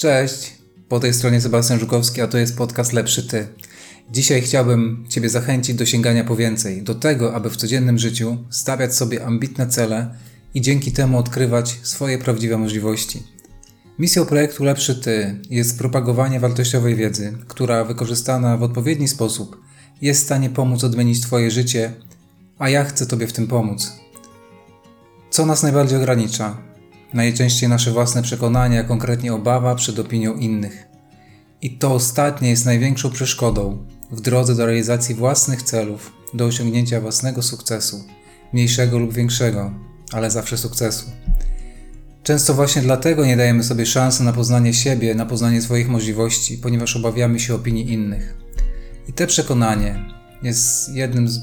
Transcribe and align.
Cześć, 0.00 0.52
po 0.88 1.00
tej 1.00 1.14
stronie 1.14 1.40
Sebastian 1.40 1.80
Żukowski, 1.80 2.20
a 2.20 2.26
to 2.26 2.38
jest 2.38 2.56
podcast 2.56 2.92
Lepszy 2.92 3.28
Ty. 3.28 3.48
Dzisiaj 4.10 4.42
chciałbym 4.42 5.06
Ciebie 5.08 5.28
zachęcić 5.28 5.76
do 5.76 5.86
sięgania 5.86 6.24
po 6.24 6.36
więcej, 6.36 6.82
do 6.82 6.94
tego, 6.94 7.34
aby 7.34 7.50
w 7.50 7.56
codziennym 7.56 7.98
życiu 7.98 8.44
stawiać 8.50 8.94
sobie 8.94 9.24
ambitne 9.26 9.66
cele 9.66 10.14
i 10.54 10.60
dzięki 10.60 10.92
temu 10.92 11.18
odkrywać 11.18 11.78
swoje 11.82 12.18
prawdziwe 12.18 12.58
możliwości. 12.58 13.22
Misją 13.98 14.26
projektu 14.26 14.64
Lepszy 14.64 14.94
Ty 14.94 15.40
jest 15.50 15.78
propagowanie 15.78 16.40
wartościowej 16.40 16.96
wiedzy, 16.96 17.38
która 17.48 17.84
wykorzystana 17.84 18.56
w 18.56 18.62
odpowiedni 18.62 19.08
sposób 19.08 19.60
jest 20.02 20.20
w 20.20 20.24
stanie 20.24 20.50
pomóc 20.50 20.84
odmienić 20.84 21.20
Twoje 21.20 21.50
życie, 21.50 21.92
a 22.58 22.68
ja 22.68 22.84
chcę 22.84 23.06
Tobie 23.06 23.26
w 23.26 23.32
tym 23.32 23.46
pomóc. 23.46 23.92
Co 25.30 25.46
nas 25.46 25.62
najbardziej 25.62 25.98
ogranicza? 25.98 26.67
Najczęściej 27.14 27.68
nasze 27.68 27.90
własne 27.90 28.22
przekonania, 28.22 28.84
konkretnie 28.84 29.34
obawa 29.34 29.74
przed 29.74 29.98
opinią 29.98 30.34
innych. 30.34 30.88
I 31.62 31.78
to 31.78 31.94
ostatnie 31.94 32.50
jest 32.50 32.66
największą 32.66 33.10
przeszkodą 33.10 33.86
w 34.10 34.20
drodze 34.20 34.54
do 34.54 34.66
realizacji 34.66 35.14
własnych 35.14 35.62
celów, 35.62 36.12
do 36.34 36.44
osiągnięcia 36.44 37.00
własnego 37.00 37.42
sukcesu, 37.42 38.04
mniejszego 38.52 38.98
lub 38.98 39.14
większego, 39.14 39.72
ale 40.12 40.30
zawsze 40.30 40.58
sukcesu. 40.58 41.06
Często 42.22 42.54
właśnie 42.54 42.82
dlatego 42.82 43.26
nie 43.26 43.36
dajemy 43.36 43.64
sobie 43.64 43.86
szansy 43.86 44.24
na 44.24 44.32
poznanie 44.32 44.74
siebie, 44.74 45.14
na 45.14 45.26
poznanie 45.26 45.62
swoich 45.62 45.88
możliwości, 45.88 46.58
ponieważ 46.58 46.96
obawiamy 46.96 47.40
się 47.40 47.54
opinii 47.54 47.92
innych. 47.92 48.36
I 49.08 49.12
te 49.12 49.26
przekonanie 49.26 50.04
jest 50.42 50.94
jednym 50.94 51.28
z 51.28 51.40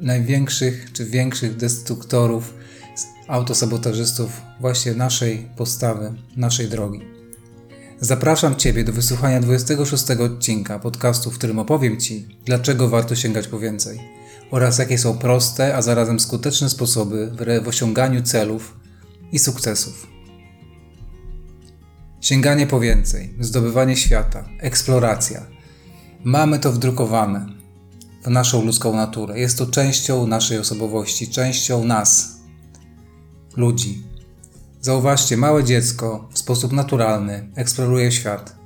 największych 0.00 0.92
czy 0.92 1.04
większych 1.04 1.56
destruktorów, 1.56 2.54
autosabotażystów 3.28 4.42
właśnie 4.60 4.94
naszej 4.94 5.48
postawy, 5.56 6.12
naszej 6.36 6.68
drogi. 6.68 7.00
Zapraszam 8.00 8.56
Ciebie 8.56 8.84
do 8.84 8.92
wysłuchania 8.92 9.40
26 9.40 10.10
odcinka 10.10 10.78
podcastu, 10.78 11.30
w 11.30 11.38
którym 11.38 11.58
opowiem 11.58 12.00
Ci, 12.00 12.28
dlaczego 12.44 12.88
warto 12.88 13.16
sięgać 13.16 13.48
po 13.48 13.58
więcej 13.58 14.00
oraz 14.50 14.78
jakie 14.78 14.98
są 14.98 15.18
proste, 15.18 15.76
a 15.76 15.82
zarazem 15.82 16.20
skuteczne 16.20 16.70
sposoby 16.70 17.32
w 17.62 17.68
osiąganiu 17.68 18.22
celów 18.22 18.76
i 19.32 19.38
sukcesów. 19.38 20.06
Sięganie 22.20 22.66
po 22.66 22.80
więcej, 22.80 23.34
zdobywanie 23.40 23.96
świata, 23.96 24.48
eksploracja. 24.60 25.46
Mamy 26.24 26.58
to 26.58 26.72
wdrukowane 26.72 27.46
w 28.24 28.28
naszą 28.28 28.64
ludzką 28.64 28.96
naturę. 28.96 29.40
Jest 29.40 29.58
to 29.58 29.66
częścią 29.66 30.26
naszej 30.26 30.58
osobowości, 30.58 31.28
częścią 31.28 31.84
nas, 31.84 32.35
ludzi. 33.56 34.02
Zauważcie, 34.80 35.36
małe 35.36 35.64
dziecko 35.64 36.28
w 36.32 36.38
sposób 36.38 36.72
naturalny 36.72 37.48
eksploruje 37.54 38.12
świat, 38.12 38.56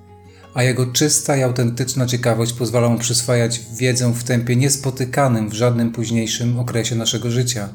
a 0.55 0.63
jego 0.63 0.87
czysta 0.87 1.37
i 1.37 1.43
autentyczna 1.43 2.07
ciekawość 2.07 2.53
pozwala 2.53 2.89
mu 2.89 2.99
przyswajać 2.99 3.61
wiedzę 3.77 4.13
w 4.13 4.25
tempie 4.25 4.57
niespotykanym 4.57 5.49
w 5.49 5.55
żadnym 5.55 5.93
późniejszym 5.93 6.59
okresie 6.59 6.97
naszego 6.97 7.31
życia. 7.31 7.69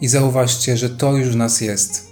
I 0.00 0.08
zauważcie, 0.08 0.76
że 0.76 0.90
to 0.90 1.16
już 1.16 1.28
w 1.28 1.36
nas 1.36 1.60
jest. 1.60 2.08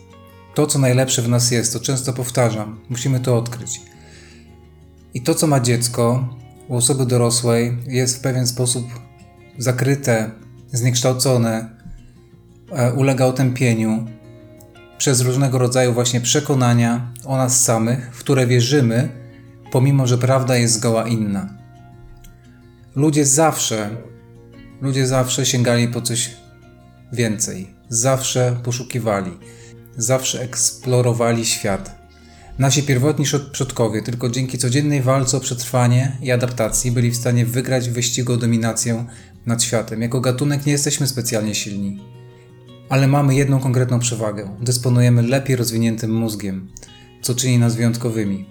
To, 0.54 0.66
co 0.66 0.78
najlepsze 0.78 1.22
w 1.22 1.28
nas 1.28 1.50
jest, 1.50 1.72
to 1.72 1.80
często 1.80 2.12
powtarzam, 2.12 2.80
musimy 2.88 3.20
to 3.20 3.36
odkryć. 3.36 3.80
I 5.14 5.22
to, 5.22 5.34
co 5.34 5.46
ma 5.46 5.60
dziecko 5.60 6.28
u 6.68 6.76
osoby 6.76 7.06
dorosłej, 7.06 7.78
jest 7.86 8.16
w 8.16 8.20
pewien 8.20 8.46
sposób 8.46 8.86
zakryte, 9.58 10.30
zniekształcone, 10.72 11.81
ulega 12.96 13.26
otępieniu 13.26 14.06
przez 14.98 15.20
różnego 15.20 15.58
rodzaju 15.58 15.92
właśnie 15.92 16.20
przekonania 16.20 17.12
o 17.24 17.36
nas 17.36 17.64
samych, 17.64 18.10
w 18.12 18.18
które 18.18 18.46
wierzymy, 18.46 19.08
pomimo 19.72 20.06
że 20.06 20.18
prawda 20.18 20.56
jest 20.56 20.74
zgoła 20.74 21.08
inna. 21.08 21.48
Ludzie 22.96 23.26
zawsze, 23.26 23.90
ludzie 24.80 25.06
zawsze 25.06 25.46
sięgali 25.46 25.88
po 25.88 26.02
coś 26.02 26.30
więcej, 27.12 27.74
zawsze 27.88 28.56
poszukiwali, 28.64 29.30
zawsze 29.96 30.42
eksplorowali 30.42 31.46
świat. 31.46 32.02
Nasi 32.58 32.82
pierwotni 32.82 33.24
przodkowie 33.52 34.02
tylko 34.02 34.28
dzięki 34.28 34.58
codziennej 34.58 35.02
walce 35.02 35.36
o 35.36 35.40
przetrwanie 35.40 36.16
i 36.22 36.30
adaptacji 36.30 36.92
byli 36.92 37.10
w 37.10 37.16
stanie 37.16 37.46
wygrać 37.46 37.88
w 37.88 37.92
wyścigu 37.92 38.32
o 38.32 38.36
dominację 38.36 39.04
nad 39.46 39.62
światem. 39.62 40.02
Jako 40.02 40.20
gatunek 40.20 40.66
nie 40.66 40.72
jesteśmy 40.72 41.06
specjalnie 41.06 41.54
silni, 41.54 42.00
ale 42.92 43.08
mamy 43.08 43.34
jedną 43.34 43.60
konkretną 43.60 43.98
przewagę: 43.98 44.56
dysponujemy 44.60 45.22
lepiej 45.22 45.56
rozwiniętym 45.56 46.14
mózgiem, 46.14 46.68
co 47.22 47.34
czyni 47.34 47.58
nas 47.58 47.76
wyjątkowymi. 47.76 48.46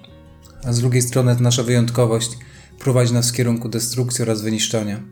A 0.63 0.73
z 0.73 0.79
drugiej 0.79 1.01
strony 1.01 1.35
nasza 1.39 1.63
wyjątkowość 1.63 2.37
prowadzi 2.79 3.13
nas 3.13 3.29
w 3.29 3.33
kierunku 3.33 3.69
destrukcji 3.69 4.21
oraz 4.21 4.41
wyniszczenia. 4.41 5.03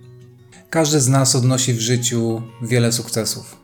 Każdy 0.69 0.99
z 1.01 1.07
nas 1.07 1.35
odnosi 1.35 1.73
w 1.73 1.79
życiu 1.79 2.41
wiele 2.61 2.91
sukcesów, 2.91 3.57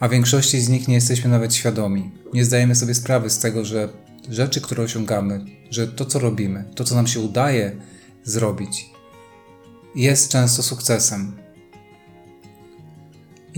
a 0.00 0.08
większości 0.08 0.60
z 0.60 0.68
nich 0.68 0.88
nie 0.88 0.94
jesteśmy 0.94 1.30
nawet 1.30 1.54
świadomi. 1.54 2.10
Nie 2.34 2.44
zdajemy 2.44 2.74
sobie 2.74 2.94
sprawy 2.94 3.30
z 3.30 3.38
tego, 3.38 3.64
że 3.64 3.88
rzeczy, 4.30 4.60
które 4.60 4.82
osiągamy, 4.82 5.44
że 5.70 5.88
to, 5.88 6.04
co 6.04 6.18
robimy, 6.18 6.64
to, 6.74 6.84
co 6.84 6.94
nam 6.94 7.06
się 7.06 7.20
udaje 7.20 7.76
zrobić, 8.24 8.90
jest 9.94 10.30
często 10.30 10.62
sukcesem. 10.62 11.47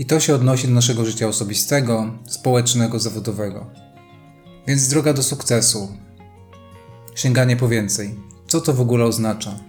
I 0.01 0.05
to 0.05 0.19
się 0.19 0.35
odnosi 0.35 0.67
do 0.67 0.73
naszego 0.73 1.05
życia 1.05 1.27
osobistego, 1.27 2.13
społecznego, 2.27 2.99
zawodowego. 2.99 3.69
Więc 4.67 4.87
droga 4.87 5.13
do 5.13 5.23
sukcesu, 5.23 5.97
sięganie 7.15 7.57
po 7.57 7.67
więcej. 7.67 8.15
Co 8.47 8.61
to 8.61 8.73
w 8.73 8.81
ogóle 8.81 9.05
oznacza? 9.05 9.59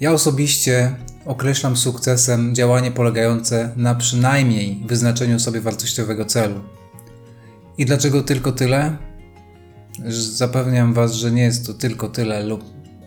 Ja 0.00 0.12
osobiście 0.12 0.96
określam 1.26 1.76
sukcesem 1.76 2.54
działanie 2.54 2.90
polegające 2.90 3.72
na 3.76 3.94
przynajmniej 3.94 4.82
wyznaczeniu 4.86 5.38
sobie 5.38 5.60
wartościowego 5.60 6.24
celu. 6.24 6.60
I 7.78 7.86
dlaczego 7.86 8.22
tylko 8.22 8.52
tyle? 8.52 8.96
Zapewniam 10.10 10.94
Was, 10.94 11.14
że 11.14 11.30
nie 11.30 11.42
jest 11.42 11.66
to 11.66 11.74
tylko 11.74 12.08
tyle, 12.08 12.42
lub, 12.42 12.64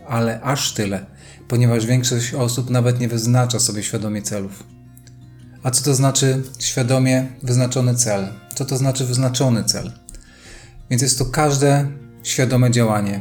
ale 0.08 0.40
aż 0.40 0.74
tyle, 0.74 1.06
ponieważ 1.48 1.86
większość 1.86 2.34
osób 2.34 2.70
nawet 2.70 3.00
nie 3.00 3.08
wyznacza 3.08 3.60
sobie 3.60 3.82
świadomie 3.82 4.22
celów. 4.22 4.81
A 5.62 5.70
co 5.70 5.84
to 5.84 5.94
znaczy 5.94 6.42
świadomie 6.58 7.26
wyznaczony 7.42 7.94
cel? 7.94 8.28
Co 8.54 8.64
to 8.64 8.76
znaczy 8.76 9.04
wyznaczony 9.04 9.64
cel? 9.64 9.92
Więc 10.90 11.02
jest 11.02 11.18
to 11.18 11.24
każde 11.24 11.86
świadome 12.22 12.70
działanie, 12.70 13.20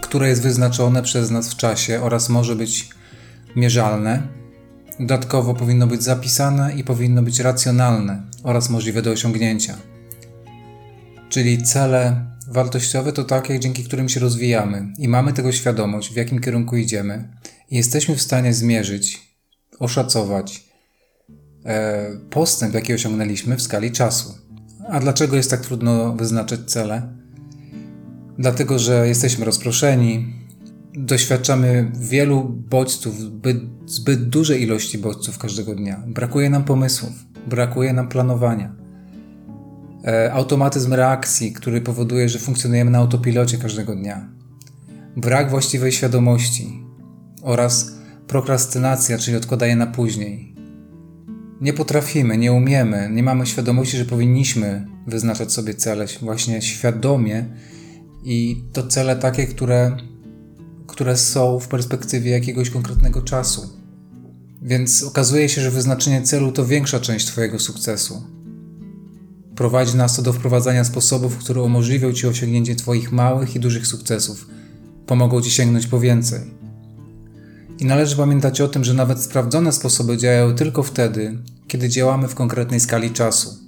które 0.00 0.28
jest 0.28 0.42
wyznaczone 0.42 1.02
przez 1.02 1.30
nas 1.30 1.48
w 1.48 1.56
czasie 1.56 2.02
oraz 2.02 2.28
może 2.28 2.56
być 2.56 2.88
mierzalne. 3.56 4.22
Dodatkowo 5.00 5.54
powinno 5.54 5.86
być 5.86 6.02
zapisane 6.02 6.74
i 6.76 6.84
powinno 6.84 7.22
być 7.22 7.40
racjonalne 7.40 8.22
oraz 8.42 8.70
możliwe 8.70 9.02
do 9.02 9.10
osiągnięcia. 9.10 9.76
Czyli 11.28 11.62
cele 11.62 12.26
wartościowe 12.48 13.12
to 13.12 13.24
takie, 13.24 13.60
dzięki 13.60 13.84
którym 13.84 14.08
się 14.08 14.20
rozwijamy 14.20 14.92
i 14.98 15.08
mamy 15.08 15.32
tego 15.32 15.52
świadomość, 15.52 16.12
w 16.12 16.16
jakim 16.16 16.40
kierunku 16.40 16.76
idziemy, 16.76 17.28
i 17.70 17.76
jesteśmy 17.76 18.16
w 18.16 18.22
stanie 18.22 18.54
zmierzyć, 18.54 19.36
oszacować 19.78 20.65
postęp, 22.30 22.74
jaki 22.74 22.94
osiągnęliśmy 22.94 23.56
w 23.56 23.62
skali 23.62 23.92
czasu. 23.92 24.34
A 24.88 25.00
dlaczego 25.00 25.36
jest 25.36 25.50
tak 25.50 25.60
trudno 25.60 26.12
wyznaczyć 26.12 26.60
cele? 26.66 27.02
Dlatego, 28.38 28.78
że 28.78 29.08
jesteśmy 29.08 29.44
rozproszeni, 29.44 30.34
doświadczamy 30.94 31.90
wielu 31.94 32.44
bodźców, 32.70 33.20
zbyt, 33.20 33.56
zbyt 33.86 34.28
dużej 34.28 34.62
ilości 34.62 34.98
bodźców 34.98 35.38
każdego 35.38 35.74
dnia. 35.74 36.02
Brakuje 36.06 36.50
nam 36.50 36.64
pomysłów, 36.64 37.12
brakuje 37.46 37.92
nam 37.92 38.08
planowania 38.08 38.86
E, 40.06 40.32
automatyzm 40.32 40.94
reakcji, 40.94 41.52
który 41.52 41.80
powoduje, 41.80 42.28
że 42.28 42.38
funkcjonujemy 42.38 42.90
na 42.90 42.98
autopilocie 42.98 43.58
każdego 43.58 43.96
dnia, 43.96 44.28
brak 45.16 45.50
właściwej 45.50 45.92
świadomości 45.92 46.84
oraz 47.42 47.92
prokrastynacja, 48.26 49.18
czyli 49.18 49.36
odkładanie 49.36 49.76
na 49.76 49.86
później. 49.86 50.55
Nie 51.60 51.72
potrafimy, 51.72 52.38
nie 52.38 52.52
umiemy, 52.52 53.10
nie 53.12 53.22
mamy 53.22 53.46
świadomości, 53.46 53.96
że 53.96 54.04
powinniśmy 54.04 54.86
wyznaczać 55.06 55.52
sobie 55.52 55.74
cele 55.74 56.06
właśnie 56.22 56.62
świadomie 56.62 57.44
i 58.24 58.64
to 58.72 58.86
cele 58.86 59.16
takie, 59.16 59.46
które, 59.46 59.96
które 60.86 61.16
są 61.16 61.60
w 61.60 61.68
perspektywie 61.68 62.30
jakiegoś 62.30 62.70
konkretnego 62.70 63.22
czasu. 63.22 63.68
Więc 64.62 65.02
okazuje 65.02 65.48
się, 65.48 65.60
że 65.60 65.70
wyznaczenie 65.70 66.22
celu 66.22 66.52
to 66.52 66.66
większa 66.66 67.00
część 67.00 67.26
Twojego 67.26 67.58
sukcesu. 67.58 68.22
Prowadzi 69.56 69.96
nas 69.96 70.16
to 70.16 70.22
do 70.22 70.32
wprowadzania 70.32 70.84
sposobów, 70.84 71.36
które 71.36 71.62
umożliwią 71.62 72.12
Ci 72.12 72.26
osiągnięcie 72.26 72.76
Twoich 72.76 73.12
małych 73.12 73.56
i 73.56 73.60
dużych 73.60 73.86
sukcesów, 73.86 74.46
pomogą 75.06 75.42
Ci 75.42 75.50
sięgnąć 75.50 75.86
po 75.86 76.00
więcej. 76.00 76.40
I 77.78 77.84
należy 77.84 78.16
pamiętać 78.16 78.60
o 78.60 78.68
tym, 78.68 78.84
że 78.84 78.94
nawet 78.94 79.22
sprawdzone 79.22 79.72
sposoby 79.72 80.16
działają 80.16 80.54
tylko 80.54 80.82
wtedy, 80.82 81.38
kiedy 81.68 81.88
działamy 81.88 82.28
w 82.28 82.34
konkretnej 82.34 82.80
skali 82.80 83.10
czasu. 83.10 83.58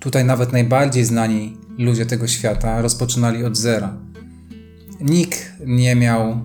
Tutaj 0.00 0.24
nawet 0.24 0.52
najbardziej 0.52 1.04
znani 1.04 1.56
ludzie 1.78 2.06
tego 2.06 2.26
świata 2.26 2.82
rozpoczynali 2.82 3.44
od 3.44 3.56
zera. 3.56 3.96
Nikt 5.00 5.52
nie 5.66 5.96
miał 5.96 6.40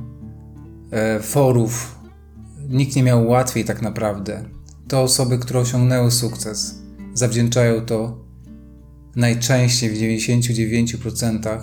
e, 0.92 1.20
forów, 1.20 2.00
nikt 2.70 2.96
nie 2.96 3.04
miał 3.04 3.28
łatwiej 3.28 3.66
tak 3.66 3.82
naprawdę. 3.82 4.46
To 4.88 5.02
osoby, 5.02 5.38
które 5.38 5.60
osiągnęły 5.60 6.12
sukces, 6.12 6.82
zawdzięczają 7.14 7.82
to 7.82 8.26
najczęściej 9.16 9.90
w 9.90 9.94
99% 9.94 11.60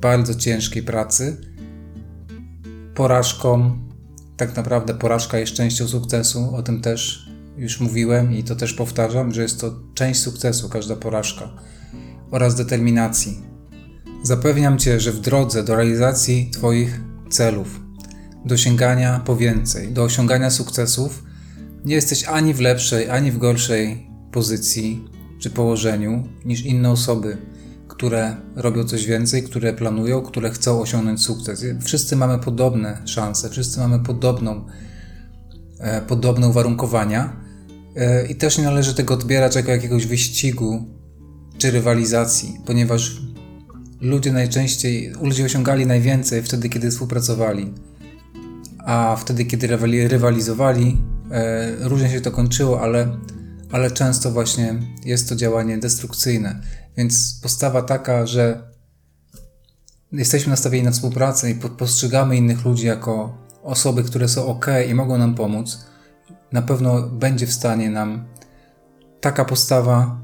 bardzo 0.00 0.34
ciężkiej 0.34 0.82
pracy, 0.82 1.36
porażkom. 2.94 3.87
Tak 4.38 4.56
naprawdę 4.56 4.94
porażka 4.94 5.38
jest 5.38 5.52
częścią 5.52 5.88
sukcesu, 5.88 6.54
o 6.54 6.62
tym 6.62 6.80
też 6.80 7.28
już 7.56 7.80
mówiłem 7.80 8.32
i 8.32 8.44
to 8.44 8.56
też 8.56 8.72
powtarzam, 8.72 9.32
że 9.34 9.42
jest 9.42 9.60
to 9.60 9.80
część 9.94 10.20
sukcesu, 10.20 10.68
każda 10.68 10.96
porażka 10.96 11.48
oraz 12.30 12.54
determinacji. 12.54 13.42
Zapewniam 14.22 14.78
Cię, 14.78 15.00
że 15.00 15.12
w 15.12 15.20
drodze 15.20 15.64
do 15.64 15.76
realizacji 15.76 16.50
Twoich 16.52 17.00
celów, 17.30 17.80
do 18.44 18.56
sięgania 18.56 19.20
po 19.24 19.36
więcej, 19.36 19.92
do 19.92 20.02
osiągania 20.02 20.50
sukcesów, 20.50 21.24
nie 21.84 21.94
jesteś 21.94 22.24
ani 22.24 22.54
w 22.54 22.60
lepszej, 22.60 23.10
ani 23.10 23.32
w 23.32 23.38
gorszej 23.38 24.10
pozycji 24.32 25.04
czy 25.38 25.50
położeniu 25.50 26.28
niż 26.44 26.60
inne 26.60 26.90
osoby, 26.90 27.38
które 27.98 28.36
robią 28.56 28.84
coś 28.84 29.06
więcej, 29.06 29.42
które 29.42 29.72
planują, 29.72 30.22
które 30.22 30.50
chcą 30.50 30.80
osiągnąć 30.80 31.22
sukces. 31.22 31.64
Wszyscy 31.84 32.16
mamy 32.16 32.38
podobne 32.38 33.02
szanse, 33.04 33.50
wszyscy 33.50 33.80
mamy 33.80 33.98
podobną, 34.00 34.66
e, 35.80 36.00
podobne 36.02 36.48
uwarunkowania 36.48 37.36
e, 37.96 38.26
i 38.26 38.34
też 38.34 38.58
nie 38.58 38.64
należy 38.64 38.94
tego 38.94 39.14
odbierać 39.14 39.56
jako 39.56 39.70
jakiegoś 39.70 40.06
wyścigu 40.06 40.84
czy 41.58 41.70
rywalizacji, 41.70 42.60
ponieważ 42.66 43.22
ludzie 44.00 44.32
najczęściej, 44.32 45.12
ludzie 45.22 45.44
osiągali 45.44 45.86
najwięcej 45.86 46.42
wtedy, 46.42 46.68
kiedy 46.68 46.90
współpracowali, 46.90 47.74
a 48.78 49.16
wtedy, 49.16 49.44
kiedy 49.44 49.66
rywalizowali, 50.08 50.98
e, 51.30 51.88
różnie 51.88 52.10
się 52.10 52.20
to 52.20 52.30
kończyło, 52.30 52.80
ale, 52.80 53.18
ale 53.72 53.90
często 53.90 54.30
właśnie 54.30 54.74
jest 55.04 55.28
to 55.28 55.36
działanie 55.36 55.78
destrukcyjne. 55.78 56.60
Więc 56.98 57.40
postawa 57.42 57.82
taka, 57.82 58.26
że 58.26 58.62
jesteśmy 60.12 60.50
nastawieni 60.50 60.84
na 60.84 60.90
współpracę 60.90 61.50
i 61.50 61.54
postrzegamy 61.54 62.36
innych 62.36 62.64
ludzi 62.64 62.86
jako 62.86 63.38
osoby, 63.62 64.04
które 64.04 64.28
są 64.28 64.46
ok 64.46 64.66
i 64.90 64.94
mogą 64.94 65.18
nam 65.18 65.34
pomóc, 65.34 65.86
na 66.52 66.62
pewno 66.62 67.02
będzie 67.02 67.46
w 67.46 67.52
stanie 67.52 67.90
nam 67.90 68.24
taka 69.20 69.44
postawa 69.44 70.20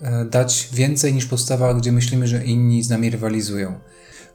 e, 0.00 0.24
dać 0.24 0.68
więcej 0.72 1.14
niż 1.14 1.26
postawa, 1.26 1.74
gdzie 1.74 1.92
myślimy, 1.92 2.28
że 2.28 2.44
inni 2.44 2.82
z 2.82 2.90
nami 2.90 3.10
rywalizują. 3.10 3.80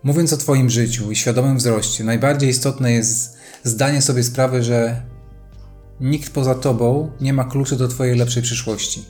Mówiąc 0.04 0.34
o 0.34 0.38
Twoim 0.38 0.70
życiu 0.70 1.12
i 1.12 1.16
świadomym 1.16 1.58
wzroście, 1.58 2.04
najbardziej 2.04 2.50
istotne 2.50 2.92
jest 2.92 3.38
zdanie 3.64 4.02
sobie 4.02 4.24
sprawy, 4.24 4.64
że 4.64 5.04
nikt 6.02 6.34
poza 6.34 6.56
Tobą 6.56 7.12
nie 7.22 7.34
ma 7.34 7.44
kluczy 7.44 7.76
do 7.76 7.88
Twojej 7.88 8.18
lepszej 8.18 8.44
przyszłości. 8.44 9.06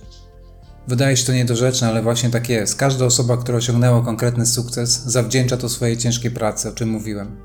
Wydaje 0.88 1.18
się 1.18 1.26
to 1.26 1.34
niedorzeczne, 1.34 1.88
ale 1.88 2.02
właśnie 2.02 2.30
tak 2.30 2.50
jest. 2.50 2.76
Każda 2.76 3.06
osoba, 3.06 3.38
która 3.38 3.58
osiągnęła 3.58 4.02
konkretny 4.02 4.46
sukces, 4.46 5.04
zawdzięcza 5.06 5.58
to 5.58 5.70
swojej 5.70 5.98
ciężkiej 5.98 6.32
pracy, 6.32 6.70
o 6.70 6.72
czym 6.72 6.90
mówiłem, 6.90 7.38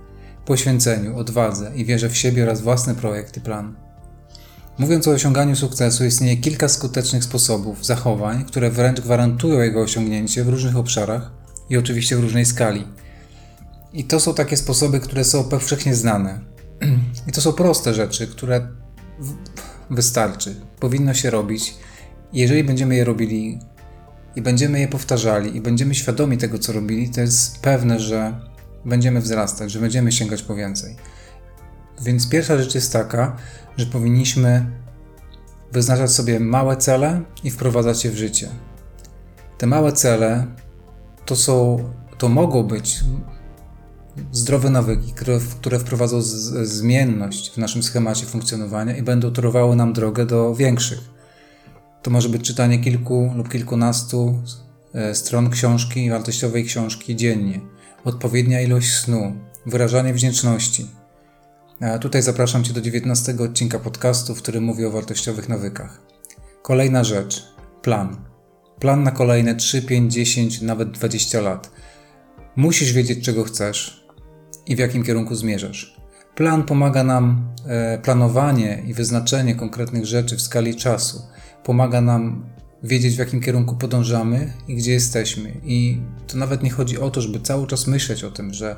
poświęceniu, 0.44 1.16
odwadze 1.16 1.72
i 1.74 1.84
wierze 1.84 2.08
w 2.08 2.16
siebie 2.16 2.42
oraz 2.42 2.60
własny 2.60 2.94
projekt 2.94 3.36
i 3.36 3.40
plan. 3.40 3.76
Mówiąc 4.78 5.08
o 5.08 5.10
osiąganiu 5.10 5.56
sukcesu, 5.56 6.04
istnieje 6.04 6.36
kilka 6.36 6.68
skutecznych 6.68 7.24
sposobów, 7.24 7.86
zachowań, 7.86 8.44
które 8.44 8.70
wręcz 8.70 9.00
gwarantują 9.00 9.60
jego 9.60 9.80
osiągnięcie 9.80 10.44
w 10.44 10.48
różnych 10.48 10.76
obszarach 10.76 11.30
i 11.70 11.76
oczywiście 11.76 12.16
w 12.16 12.20
różnej 12.20 12.44
skali. 12.44 12.86
I 13.92 14.04
to 14.04 14.20
są 14.20 14.34
takie 14.34 14.56
sposoby, 14.56 15.00
które 15.00 15.24
są 15.24 15.44
powszechnie 15.44 15.94
znane. 15.94 16.40
I 17.28 17.32
to 17.32 17.40
są 17.40 17.52
proste 17.52 17.94
rzeczy, 17.94 18.26
które 18.26 18.68
wystarczy, 19.90 20.54
powinno 20.80 21.14
się 21.14 21.30
robić 21.30 21.74
jeżeli 22.32 22.64
będziemy 22.64 22.94
je 22.94 23.04
robili 23.04 23.58
i 24.36 24.42
będziemy 24.42 24.80
je 24.80 24.88
powtarzali 24.88 25.56
i 25.56 25.60
będziemy 25.60 25.94
świadomi 25.94 26.38
tego, 26.38 26.58
co 26.58 26.72
robili, 26.72 27.10
to 27.10 27.20
jest 27.20 27.58
pewne, 27.58 28.00
że 28.00 28.40
będziemy 28.84 29.20
wzrastać, 29.20 29.72
że 29.72 29.80
będziemy 29.80 30.12
sięgać 30.12 30.42
po 30.42 30.54
więcej. 30.54 30.96
Więc 32.02 32.28
pierwsza 32.28 32.58
rzecz 32.58 32.74
jest 32.74 32.92
taka, 32.92 33.36
że 33.76 33.86
powinniśmy 33.86 34.66
wyznaczać 35.72 36.10
sobie 36.10 36.40
małe 36.40 36.76
cele 36.76 37.22
i 37.44 37.50
wprowadzać 37.50 38.04
je 38.04 38.10
w 38.10 38.16
życie. 38.16 38.48
Te 39.58 39.66
małe 39.66 39.92
cele 39.92 40.46
to 41.26 41.36
są, 41.36 41.84
to 42.18 42.28
mogą 42.28 42.62
być 42.62 43.00
zdrowe 44.32 44.70
nawyki, 44.70 45.12
które, 45.60 45.78
wprowadzą 45.78 46.22
zmienność 46.62 47.50
w 47.50 47.56
naszym 47.56 47.82
schemacie 47.82 48.26
funkcjonowania 48.26 48.96
i 48.96 49.02
będą 49.02 49.32
torowały 49.32 49.76
nam 49.76 49.92
drogę 49.92 50.26
do 50.26 50.54
większych 50.54 51.17
to 52.08 52.12
może 52.12 52.28
być 52.28 52.42
czytanie 52.42 52.78
kilku 52.78 53.32
lub 53.36 53.48
kilkunastu 53.48 54.42
e, 54.94 55.14
stron 55.14 55.50
książki, 55.50 56.10
wartościowej 56.10 56.64
książki 56.64 57.16
dziennie, 57.16 57.60
odpowiednia 58.04 58.60
ilość 58.60 58.94
snu, 58.94 59.32
wyrażanie 59.66 60.14
wdzięczności. 60.14 60.86
A 61.80 61.98
tutaj 61.98 62.22
zapraszam 62.22 62.64
Cię 62.64 62.72
do 62.72 62.80
19 62.80 63.34
odcinka 63.44 63.78
podcastu, 63.78 64.34
w 64.34 64.42
którym 64.42 64.64
mówię 64.64 64.88
o 64.88 64.90
wartościowych 64.90 65.48
nawykach. 65.48 66.00
Kolejna 66.62 67.04
rzecz 67.04 67.44
plan. 67.82 68.16
Plan 68.80 69.02
na 69.02 69.10
kolejne 69.10 69.54
3, 69.54 69.82
5, 69.82 70.12
10, 70.12 70.60
nawet 70.60 70.90
20 70.90 71.40
lat. 71.40 71.70
Musisz 72.56 72.92
wiedzieć, 72.92 73.24
czego 73.24 73.44
chcesz 73.44 74.06
i 74.66 74.76
w 74.76 74.78
jakim 74.78 75.04
kierunku 75.04 75.34
zmierzasz. 75.34 75.96
Plan 76.34 76.64
pomaga 76.64 77.04
nam 77.04 77.54
e, 77.66 77.98
planowanie 77.98 78.82
i 78.86 78.94
wyznaczenie 78.94 79.54
konkretnych 79.54 80.06
rzeczy 80.06 80.36
w 80.36 80.42
skali 80.42 80.76
czasu 80.76 81.22
pomaga 81.68 82.00
nam 82.00 82.44
wiedzieć, 82.82 83.14
w 83.14 83.18
jakim 83.18 83.40
kierunku 83.40 83.76
podążamy 83.76 84.52
i 84.68 84.76
gdzie 84.76 84.92
jesteśmy. 84.92 85.60
I 85.64 86.00
to 86.26 86.38
nawet 86.38 86.62
nie 86.62 86.70
chodzi 86.70 86.98
o 86.98 87.10
to, 87.10 87.20
żeby 87.20 87.40
cały 87.40 87.66
czas 87.66 87.86
myśleć 87.86 88.24
o 88.24 88.30
tym, 88.30 88.54
że 88.54 88.76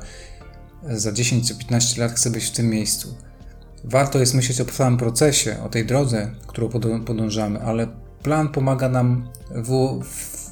za 0.89 1.11
10 1.11 1.47
czy 1.47 1.55
15 1.55 2.01
lat 2.01 2.11
chcę 2.11 2.29
być 2.29 2.45
w 2.45 2.51
tym 2.51 2.69
miejscu. 2.69 3.15
Warto 3.83 4.19
jest 4.19 4.33
myśleć 4.33 4.61
o 4.61 4.65
całym 4.65 4.97
procesie, 4.97 5.63
o 5.63 5.69
tej 5.69 5.85
drodze, 5.85 6.31
którą 6.47 6.69
podążamy, 7.05 7.61
ale 7.61 7.87
plan 8.23 8.49
pomaga 8.49 8.89
nam 8.89 9.29
w, 9.49 9.99
w 10.03 10.51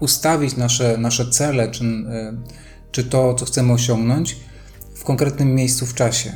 ustawić 0.00 0.56
nasze, 0.56 0.98
nasze 0.98 1.30
cele, 1.30 1.70
czy, 1.70 1.84
e, 1.84 2.36
czy 2.90 3.04
to, 3.04 3.34
co 3.34 3.44
chcemy 3.44 3.72
osiągnąć, 3.72 4.36
w 4.94 5.04
konkretnym 5.04 5.54
miejscu 5.54 5.86
w 5.86 5.94
czasie. 5.94 6.32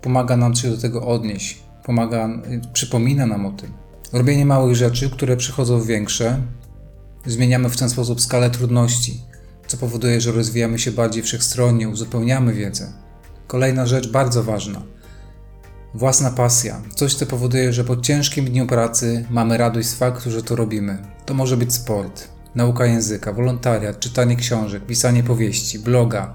Pomaga 0.00 0.36
nam 0.36 0.54
się 0.54 0.70
do 0.70 0.76
tego 0.76 1.06
odnieść, 1.06 1.62
pomaga, 1.84 2.28
przypomina 2.72 3.26
nam 3.26 3.46
o 3.46 3.52
tym. 3.52 3.83
Robienie 4.14 4.46
małych 4.46 4.76
rzeczy, 4.76 5.10
które 5.10 5.36
przychodzą 5.36 5.80
w 5.80 5.86
większe, 5.86 6.42
zmieniamy 7.26 7.70
w 7.70 7.76
ten 7.76 7.90
sposób 7.90 8.20
skalę 8.20 8.50
trudności, 8.50 9.20
co 9.66 9.76
powoduje, 9.76 10.20
że 10.20 10.32
rozwijamy 10.32 10.78
się 10.78 10.92
bardziej 10.92 11.22
wszechstronnie, 11.22 11.88
uzupełniamy 11.88 12.52
wiedzę. 12.52 12.92
Kolejna 13.46 13.86
rzecz 13.86 14.08
bardzo 14.08 14.42
ważna. 14.42 14.82
Własna 15.94 16.30
pasja. 16.30 16.82
Coś, 16.94 17.14
co 17.14 17.26
powoduje, 17.26 17.72
że 17.72 17.84
po 17.84 17.96
ciężkim 17.96 18.44
dniu 18.44 18.66
pracy 18.66 19.26
mamy 19.30 19.56
radość 19.56 19.88
z 19.88 19.94
faktu, 19.94 20.30
że 20.30 20.42
to 20.42 20.56
robimy. 20.56 20.98
To 21.26 21.34
może 21.34 21.56
być 21.56 21.74
sport, 21.74 22.28
nauka 22.54 22.86
języka, 22.86 23.32
wolontariat, 23.32 24.00
czytanie 24.00 24.36
książek, 24.36 24.86
pisanie 24.86 25.22
powieści, 25.22 25.78
bloga. 25.78 26.34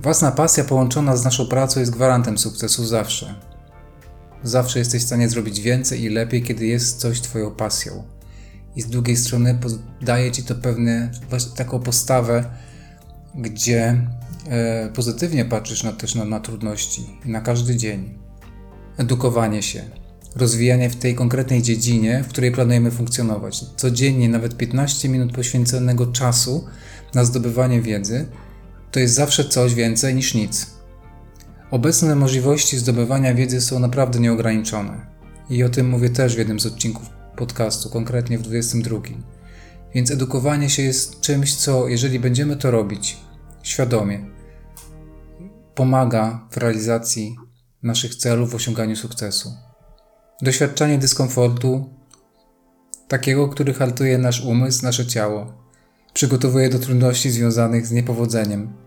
Własna 0.00 0.32
pasja 0.32 0.64
połączona 0.64 1.16
z 1.16 1.24
naszą 1.24 1.46
pracą 1.46 1.80
jest 1.80 1.92
gwarantem 1.92 2.38
sukcesu 2.38 2.86
zawsze. 2.86 3.51
Zawsze 4.44 4.78
jesteś 4.78 5.02
w 5.02 5.06
stanie 5.06 5.28
zrobić 5.28 5.60
więcej 5.60 6.02
i 6.02 6.08
lepiej, 6.08 6.42
kiedy 6.42 6.66
jest 6.66 7.00
coś 7.00 7.20
Twoją 7.20 7.50
pasją. 7.50 8.04
I 8.76 8.82
z 8.82 8.86
drugiej 8.86 9.16
strony 9.16 9.58
daje 10.02 10.32
Ci 10.32 10.42
to 10.42 10.54
pewne, 10.54 11.10
taką 11.56 11.80
postawę, 11.80 12.44
gdzie 13.34 14.06
e, 14.48 14.90
pozytywnie 14.94 15.44
patrzysz 15.44 15.82
na, 15.82 15.92
też 15.92 16.14
na, 16.14 16.24
na 16.24 16.40
trudności 16.40 17.06
na 17.24 17.40
każdy 17.40 17.76
dzień. 17.76 18.18
Edukowanie 18.96 19.62
się, 19.62 19.82
rozwijanie 20.36 20.90
w 20.90 20.96
tej 20.96 21.14
konkretnej 21.14 21.62
dziedzinie, 21.62 22.24
w 22.24 22.28
której 22.28 22.52
planujemy 22.52 22.90
funkcjonować. 22.90 23.64
Codziennie 23.76 24.28
nawet 24.28 24.56
15 24.56 25.08
minut 25.08 25.32
poświęconego 25.32 26.06
czasu 26.06 26.64
na 27.14 27.24
zdobywanie 27.24 27.82
wiedzy 27.82 28.26
to 28.92 29.00
jest 29.00 29.14
zawsze 29.14 29.44
coś 29.44 29.74
więcej 29.74 30.14
niż 30.14 30.34
nic. 30.34 30.66
Obecne 31.72 32.14
możliwości 32.14 32.78
zdobywania 32.78 33.34
wiedzy 33.34 33.60
są 33.60 33.78
naprawdę 33.78 34.20
nieograniczone. 34.20 35.06
I 35.50 35.64
o 35.64 35.68
tym 35.68 35.88
mówię 35.88 36.10
też 36.10 36.34
w 36.34 36.38
jednym 36.38 36.60
z 36.60 36.66
odcinków 36.66 37.08
podcastu, 37.36 37.90
konkretnie 37.90 38.38
w 38.38 38.42
22. 38.42 39.00
Więc 39.94 40.10
edukowanie 40.10 40.70
się 40.70 40.82
jest 40.82 41.20
czymś, 41.20 41.56
co, 41.56 41.88
jeżeli 41.88 42.20
będziemy 42.20 42.56
to 42.56 42.70
robić 42.70 43.16
świadomie, 43.62 44.24
pomaga 45.74 46.48
w 46.50 46.56
realizacji 46.56 47.36
naszych 47.82 48.14
celów, 48.14 48.50
w 48.50 48.54
osiąganiu 48.54 48.96
sukcesu. 48.96 49.52
Doświadczanie 50.42 50.98
dyskomfortu 50.98 51.90
takiego, 53.08 53.48
który 53.48 53.74
hartuje 53.74 54.18
nasz 54.18 54.44
umysł, 54.44 54.84
nasze 54.84 55.06
ciało, 55.06 55.52
przygotowuje 56.14 56.68
do 56.68 56.78
trudności 56.78 57.30
związanych 57.30 57.86
z 57.86 57.92
niepowodzeniem. 57.92 58.81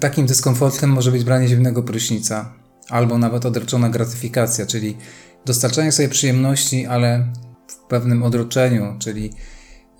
Takim 0.00 0.26
dyskomfortem 0.26 0.90
może 0.90 1.12
być 1.12 1.24
branie 1.24 1.48
zimnego 1.48 1.82
prysznica, 1.82 2.52
albo 2.88 3.18
nawet 3.18 3.46
odroczona 3.46 3.88
gratyfikacja, 3.88 4.66
czyli 4.66 4.96
dostarczanie 5.44 5.92
sobie 5.92 6.08
przyjemności, 6.08 6.86
ale 6.86 7.32
w 7.68 7.76
pewnym 7.76 8.22
odroczeniu, 8.22 8.96
czyli 8.98 9.32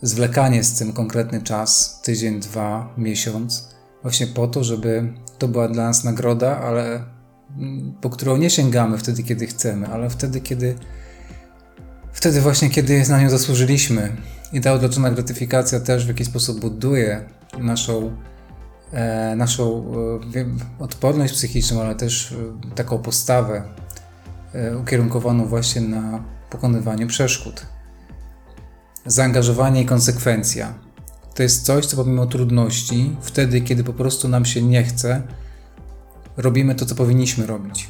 zwlekanie 0.02 0.64
z 0.64 0.78
tym 0.78 0.92
konkretny 0.92 1.42
czas, 1.42 2.00
tydzień, 2.02 2.40
dwa, 2.40 2.94
miesiąc, 2.98 3.68
właśnie 4.02 4.26
po 4.26 4.46
to, 4.46 4.64
żeby 4.64 5.12
to 5.38 5.48
była 5.48 5.68
dla 5.68 5.84
nas 5.84 6.04
nagroda, 6.04 6.58
ale 6.58 7.04
mm, 7.58 7.94
po 8.00 8.10
którą 8.10 8.36
nie 8.36 8.50
sięgamy 8.50 8.98
wtedy, 8.98 9.22
kiedy 9.22 9.46
chcemy, 9.46 9.86
ale 9.86 10.10
wtedy, 10.10 10.40
kiedy 10.40 10.74
wtedy 12.12 12.40
właśnie, 12.40 12.70
kiedy 12.70 13.02
na 13.08 13.22
nią 13.22 13.30
zasłużyliśmy. 13.30 14.16
I 14.52 14.60
ta 14.60 14.72
odroczona 14.72 15.10
gratyfikacja 15.10 15.80
też 15.80 16.04
w 16.04 16.08
jakiś 16.08 16.26
sposób 16.26 16.60
buduje 16.60 17.24
naszą, 17.58 18.16
naszą 19.36 19.84
e, 20.34 20.82
odporność 20.82 21.32
psychiczną, 21.32 21.80
ale 21.80 21.94
też 21.94 22.32
e, 22.32 22.74
taką 22.74 22.98
postawę 22.98 23.62
e, 24.54 24.78
ukierunkowaną 24.78 25.46
właśnie 25.46 25.80
na 25.80 26.24
pokonywanie 26.50 27.06
przeszkód. 27.06 27.66
Zaangażowanie 29.06 29.82
i 29.82 29.86
konsekwencja. 29.86 30.74
To 31.34 31.42
jest 31.42 31.64
coś, 31.64 31.86
co 31.86 31.96
pomimo 31.96 32.26
trudności, 32.26 33.16
wtedy, 33.20 33.60
kiedy 33.60 33.84
po 33.84 33.92
prostu 33.92 34.28
nam 34.28 34.44
się 34.44 34.62
nie 34.62 34.84
chce, 34.84 35.22
robimy 36.36 36.74
to, 36.74 36.86
co 36.86 36.94
powinniśmy 36.94 37.46
robić. 37.46 37.88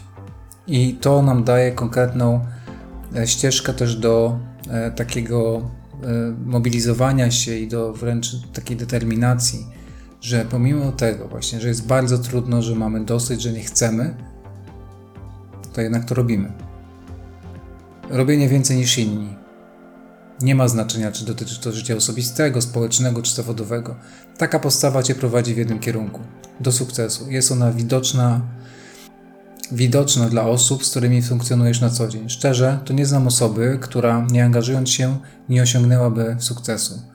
I 0.67 0.95
to 0.95 1.23
nam 1.23 1.45
daje 1.45 1.73
konkretną 1.73 2.47
e, 3.17 3.27
ścieżkę 3.27 3.75
też 3.75 3.97
do 3.97 4.39
e, 4.71 4.91
takiego 4.91 5.71
e, 6.03 6.07
mobilizowania 6.45 7.31
się 7.31 7.57
i 7.57 7.69
do 7.69 7.93
wręcz 7.93 8.37
takiej 8.53 8.77
determinacji, 8.77 9.67
że 10.23 10.45
pomimo 10.51 10.93
tego 10.93 11.29
właśnie, 11.29 11.61
że 11.61 11.69
jest 11.69 11.87
bardzo 11.87 12.19
trudno, 12.19 12.63
że 12.63 12.75
mamy 12.75 13.05
dosyć, 13.05 13.43
że 13.43 13.53
nie 13.53 13.63
chcemy, 13.63 14.15
to 15.73 15.81
jednak 15.81 16.05
to 16.05 16.15
robimy. 16.15 16.53
Robienie 18.11 18.49
więcej 18.49 18.77
niż 18.77 18.99
inni. 18.99 19.37
Nie 20.43 20.55
ma 20.55 20.69
znaczenia, 20.69 21.13
czy 21.13 21.25
dotyczy 21.25 21.61
to 21.61 21.73
życia 21.73 21.97
osobistego, 21.97 22.63
społecznego 22.63 23.23
czy 23.23 23.35
zawodowego. 23.35 23.97
Taka 24.39 24.59
postawa 24.59 25.03
cię 25.03 25.15
prowadzi 25.15 25.55
w 25.55 25.57
jednym 25.57 25.79
kierunku 25.79 26.21
do 26.61 26.73
sukcesu. 26.73 27.31
Jest 27.31 27.53
ona 27.53 27.73
widoczna, 27.73 28.41
widoczna 29.73 30.29
dla 30.29 30.43
osób, 30.43 30.87
z 30.87 30.91
którymi 30.91 31.23
funkcjonujesz 31.23 31.81
na 31.81 31.91
co 31.91 32.09
dzień. 32.09 32.29
Szczerze, 32.29 32.79
to 32.85 32.93
nie 32.93 33.07
znam 33.07 33.27
osoby, 33.27 33.79
która 33.81 34.27
nie 34.31 34.45
angażując 34.45 34.91
się, 34.91 35.19
nie 35.49 35.63
osiągnęłaby 35.63 36.37
sukcesu. 36.39 37.12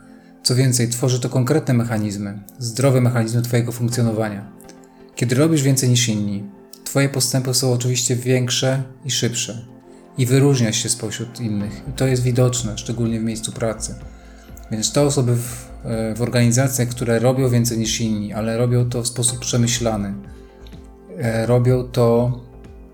Co 0.48 0.56
więcej, 0.56 0.90
tworzy 0.90 1.20
to 1.20 1.30
konkretne 1.30 1.74
mechanizmy, 1.74 2.40
zdrowe 2.60 3.02
mechanizmy 3.02 3.42
Twojego 3.42 3.72
funkcjonowania. 3.72 4.52
Kiedy 5.16 5.36
robisz 5.36 5.62
więcej 5.62 5.90
niż 5.90 6.10
inni, 6.10 6.44
Twoje 6.84 7.10
postępy 7.10 7.54
są 7.54 7.74
oczywiście 7.74 8.16
większe 8.16 8.84
i 9.06 9.12
szybsze 9.12 9.66
i 10.18 10.26
wyróżnia 10.26 10.74
się 10.74 10.90
spośród 10.90 11.40
innych. 11.40 11.82
I 11.90 11.92
to 11.92 12.08
jest 12.08 12.24
widoczne, 12.24 12.78
szczególnie 12.78 13.20
w 13.20 13.24
miejscu 13.24 13.52
pracy. 13.52 13.96
Więc 14.72 14.92
to 14.92 15.04
osoby 15.04 15.36
w, 15.36 15.70
e, 15.84 16.16
w 16.16 16.22
organizacjach, 16.22 16.88
które 16.88 17.20
robią 17.20 17.50
więcej 17.50 17.78
niż 17.78 18.02
inni, 18.02 18.34
ale 18.34 18.58
robią 18.58 18.90
to 18.90 19.04
w 19.04 19.08
sposób 19.08 19.40
przemyślany. 19.40 20.14
E, 21.18 21.46
robią 21.46 21.84
to, 21.84 22.40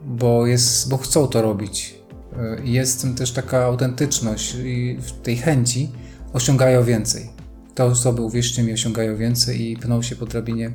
bo, 0.05 0.47
jest, 0.47 0.89
bo 0.89 0.97
chcą 0.97 1.27
to 1.27 1.41
robić. 1.41 1.95
E, 2.39 2.63
jest 2.63 2.99
w 2.99 3.01
tym 3.01 3.15
też 3.15 3.31
taka 3.31 3.65
autentyczność 3.65 4.55
i 4.55 4.97
w 5.01 5.11
tej 5.11 5.37
chęci 5.37 5.91
osiągają 6.33 6.83
więcej. 6.83 7.32
Te 7.75 7.85
osoby, 7.85 8.21
uwierzcie 8.21 8.63
mi, 8.63 8.73
osiągają 8.73 9.17
więcej 9.17 9.71
i 9.71 9.77
pną 9.77 10.01
się 10.01 10.15
po 10.15 10.25
drabinie, 10.25 10.71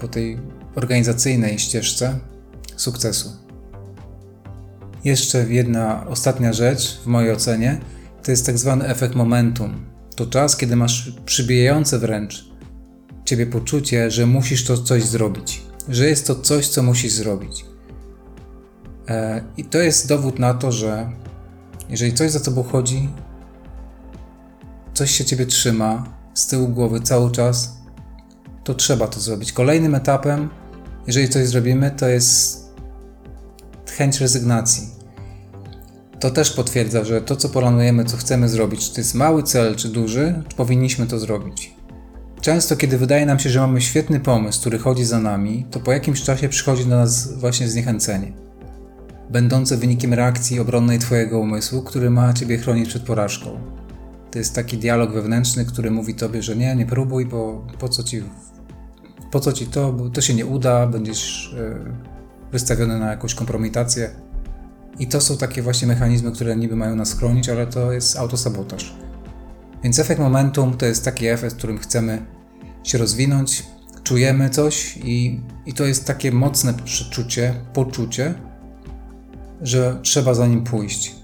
po 0.00 0.08
tej 0.08 0.38
organizacyjnej 0.74 1.58
ścieżce 1.58 2.18
sukcesu. 2.76 3.32
Jeszcze 5.04 5.48
jedna 5.48 6.06
ostatnia 6.08 6.52
rzecz 6.52 6.98
w 6.98 7.06
mojej 7.06 7.32
ocenie 7.32 7.80
to 8.22 8.30
jest 8.30 8.46
tak 8.46 8.58
zwany 8.58 8.86
efekt 8.86 9.14
momentum. 9.14 9.86
To 10.16 10.26
czas, 10.26 10.56
kiedy 10.56 10.76
masz 10.76 11.12
przybijające 11.24 11.98
wręcz 11.98 12.48
ciebie 13.24 13.46
poczucie, 13.46 14.10
że 14.10 14.26
musisz 14.26 14.64
to 14.64 14.78
coś 14.78 15.04
zrobić, 15.04 15.62
że 15.88 16.06
jest 16.06 16.26
to 16.26 16.34
coś, 16.34 16.68
co 16.68 16.82
musisz 16.82 17.12
zrobić. 17.12 17.64
E, 19.08 19.44
I 19.56 19.64
to 19.64 19.78
jest 19.78 20.08
dowód 20.08 20.38
na 20.38 20.54
to, 20.54 20.72
że 20.72 21.10
jeżeli 21.90 22.12
coś 22.12 22.30
za 22.30 22.40
tobą 22.40 22.62
chodzi, 22.62 23.08
coś 24.98 25.10
się 25.10 25.24
ciebie 25.24 25.46
trzyma 25.46 26.04
z 26.34 26.46
tyłu 26.46 26.68
głowy 26.68 27.00
cały 27.00 27.30
czas, 27.30 27.78
to 28.64 28.74
trzeba 28.74 29.06
to 29.06 29.20
zrobić. 29.20 29.52
Kolejnym 29.52 29.94
etapem, 29.94 30.48
jeżeli 31.06 31.28
coś 31.28 31.46
zrobimy, 31.46 31.90
to 31.90 32.08
jest 32.08 32.68
chęć 33.96 34.20
rezygnacji. 34.20 34.88
To 36.20 36.30
też 36.30 36.50
potwierdza, 36.50 37.04
że 37.04 37.20
to, 37.20 37.36
co 37.36 37.48
planujemy, 37.48 38.04
co 38.04 38.16
chcemy 38.16 38.48
zrobić, 38.48 38.88
czy 38.88 38.94
to 38.94 39.00
jest 39.00 39.14
mały 39.14 39.42
cel, 39.42 39.76
czy 39.76 39.88
duży, 39.88 40.42
czy 40.48 40.56
powinniśmy 40.56 41.06
to 41.06 41.18
zrobić. 41.18 41.74
Często, 42.40 42.76
kiedy 42.76 42.98
wydaje 42.98 43.26
nam 43.26 43.38
się, 43.38 43.50
że 43.50 43.60
mamy 43.60 43.80
świetny 43.80 44.20
pomysł, 44.20 44.60
który 44.60 44.78
chodzi 44.78 45.04
za 45.04 45.20
nami, 45.20 45.66
to 45.70 45.80
po 45.80 45.92
jakimś 45.92 46.22
czasie 46.22 46.48
przychodzi 46.48 46.84
do 46.84 46.96
nas 46.96 47.32
właśnie 47.32 47.68
zniechęcenie, 47.68 48.32
będące 49.30 49.76
wynikiem 49.76 50.14
reakcji 50.14 50.60
obronnej 50.60 50.98
Twojego 50.98 51.40
umysłu, 51.40 51.82
który 51.82 52.10
ma 52.10 52.32
Ciebie 52.32 52.58
chronić 52.58 52.88
przed 52.88 53.02
porażką. 53.02 53.77
To 54.30 54.38
jest 54.38 54.54
taki 54.54 54.78
dialog 54.78 55.12
wewnętrzny, 55.12 55.64
który 55.64 55.90
mówi 55.90 56.14
Tobie, 56.14 56.42
że 56.42 56.56
nie, 56.56 56.76
nie 56.76 56.86
próbuj, 56.86 57.26
bo 57.26 57.66
po 57.78 57.88
co 57.88 58.02
Ci, 58.02 58.22
po 59.30 59.40
co 59.40 59.52
ci 59.52 59.66
to, 59.66 59.92
bo 59.92 60.10
to 60.10 60.20
się 60.20 60.34
nie 60.34 60.46
uda, 60.46 60.86
będziesz 60.86 61.54
yy, 61.56 61.92
wystawione 62.52 62.98
na 62.98 63.10
jakąś 63.10 63.34
kompromitację. 63.34 64.10
I 64.98 65.06
to 65.06 65.20
są 65.20 65.36
takie 65.36 65.62
właśnie 65.62 65.88
mechanizmy, 65.88 66.32
które 66.32 66.56
niby 66.56 66.76
mają 66.76 66.96
nas 66.96 67.14
chronić, 67.14 67.48
ale 67.48 67.66
to 67.66 67.92
jest 67.92 68.16
autosabotaż. 68.16 68.94
Więc 69.82 69.98
efekt 69.98 70.20
momentum 70.20 70.76
to 70.76 70.86
jest 70.86 71.04
taki 71.04 71.26
efekt, 71.26 71.54
w 71.54 71.58
którym 71.58 71.78
chcemy 71.78 72.26
się 72.84 72.98
rozwinąć, 72.98 73.64
czujemy 74.02 74.50
coś 74.50 74.96
i, 74.96 75.40
i 75.66 75.72
to 75.72 75.84
jest 75.84 76.04
takie 76.04 76.32
mocne 76.32 76.74
przeczucie, 76.74 77.54
poczucie, 77.72 78.34
że 79.60 79.98
trzeba 80.02 80.34
za 80.34 80.46
nim 80.46 80.64
pójść. 80.64 81.14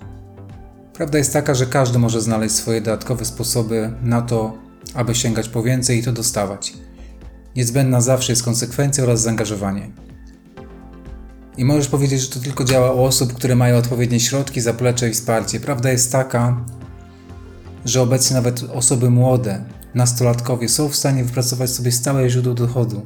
Prawda 0.95 1.19
jest 1.19 1.33
taka, 1.33 1.55
że 1.55 1.67
każdy 1.67 1.99
może 1.99 2.21
znaleźć 2.21 2.55
swoje 2.55 2.81
dodatkowe 2.81 3.25
sposoby 3.25 3.93
na 4.03 4.23
to, 4.23 4.59
aby 4.95 5.15
sięgać 5.15 5.49
po 5.49 5.63
więcej 5.63 5.99
i 5.99 6.03
to 6.03 6.13
dostawać. 6.13 6.75
Niezbędna 7.57 8.01
zawsze 8.01 8.33
jest 8.33 8.43
konsekwencja 8.43 9.05
oraz 9.05 9.21
zaangażowanie. 9.21 9.91
I 11.57 11.65
możesz 11.65 11.89
powiedzieć, 11.89 12.21
że 12.21 12.29
to 12.29 12.41
tylko 12.41 12.65
działa 12.65 12.93
u 12.93 13.05
osób, 13.05 13.33
które 13.33 13.57
mają 13.57 13.77
odpowiednie 13.77 14.21
środki, 14.21 14.61
zaplecze 14.61 15.09
i 15.09 15.13
wsparcie. 15.13 15.61
Prawda 15.61 15.91
jest 15.91 16.13
taka, 16.13 16.65
że 17.85 18.03
obecnie 18.03 18.37
nawet 18.37 18.63
osoby 18.63 19.11
młode, 19.11 19.65
nastolatkowie 19.95 20.69
są 20.69 20.89
w 20.89 20.97
stanie 20.97 21.25
wypracować 21.25 21.71
sobie 21.71 21.93
stałe 21.93 22.31
źródło 22.31 22.55
dochodu, 22.55 23.03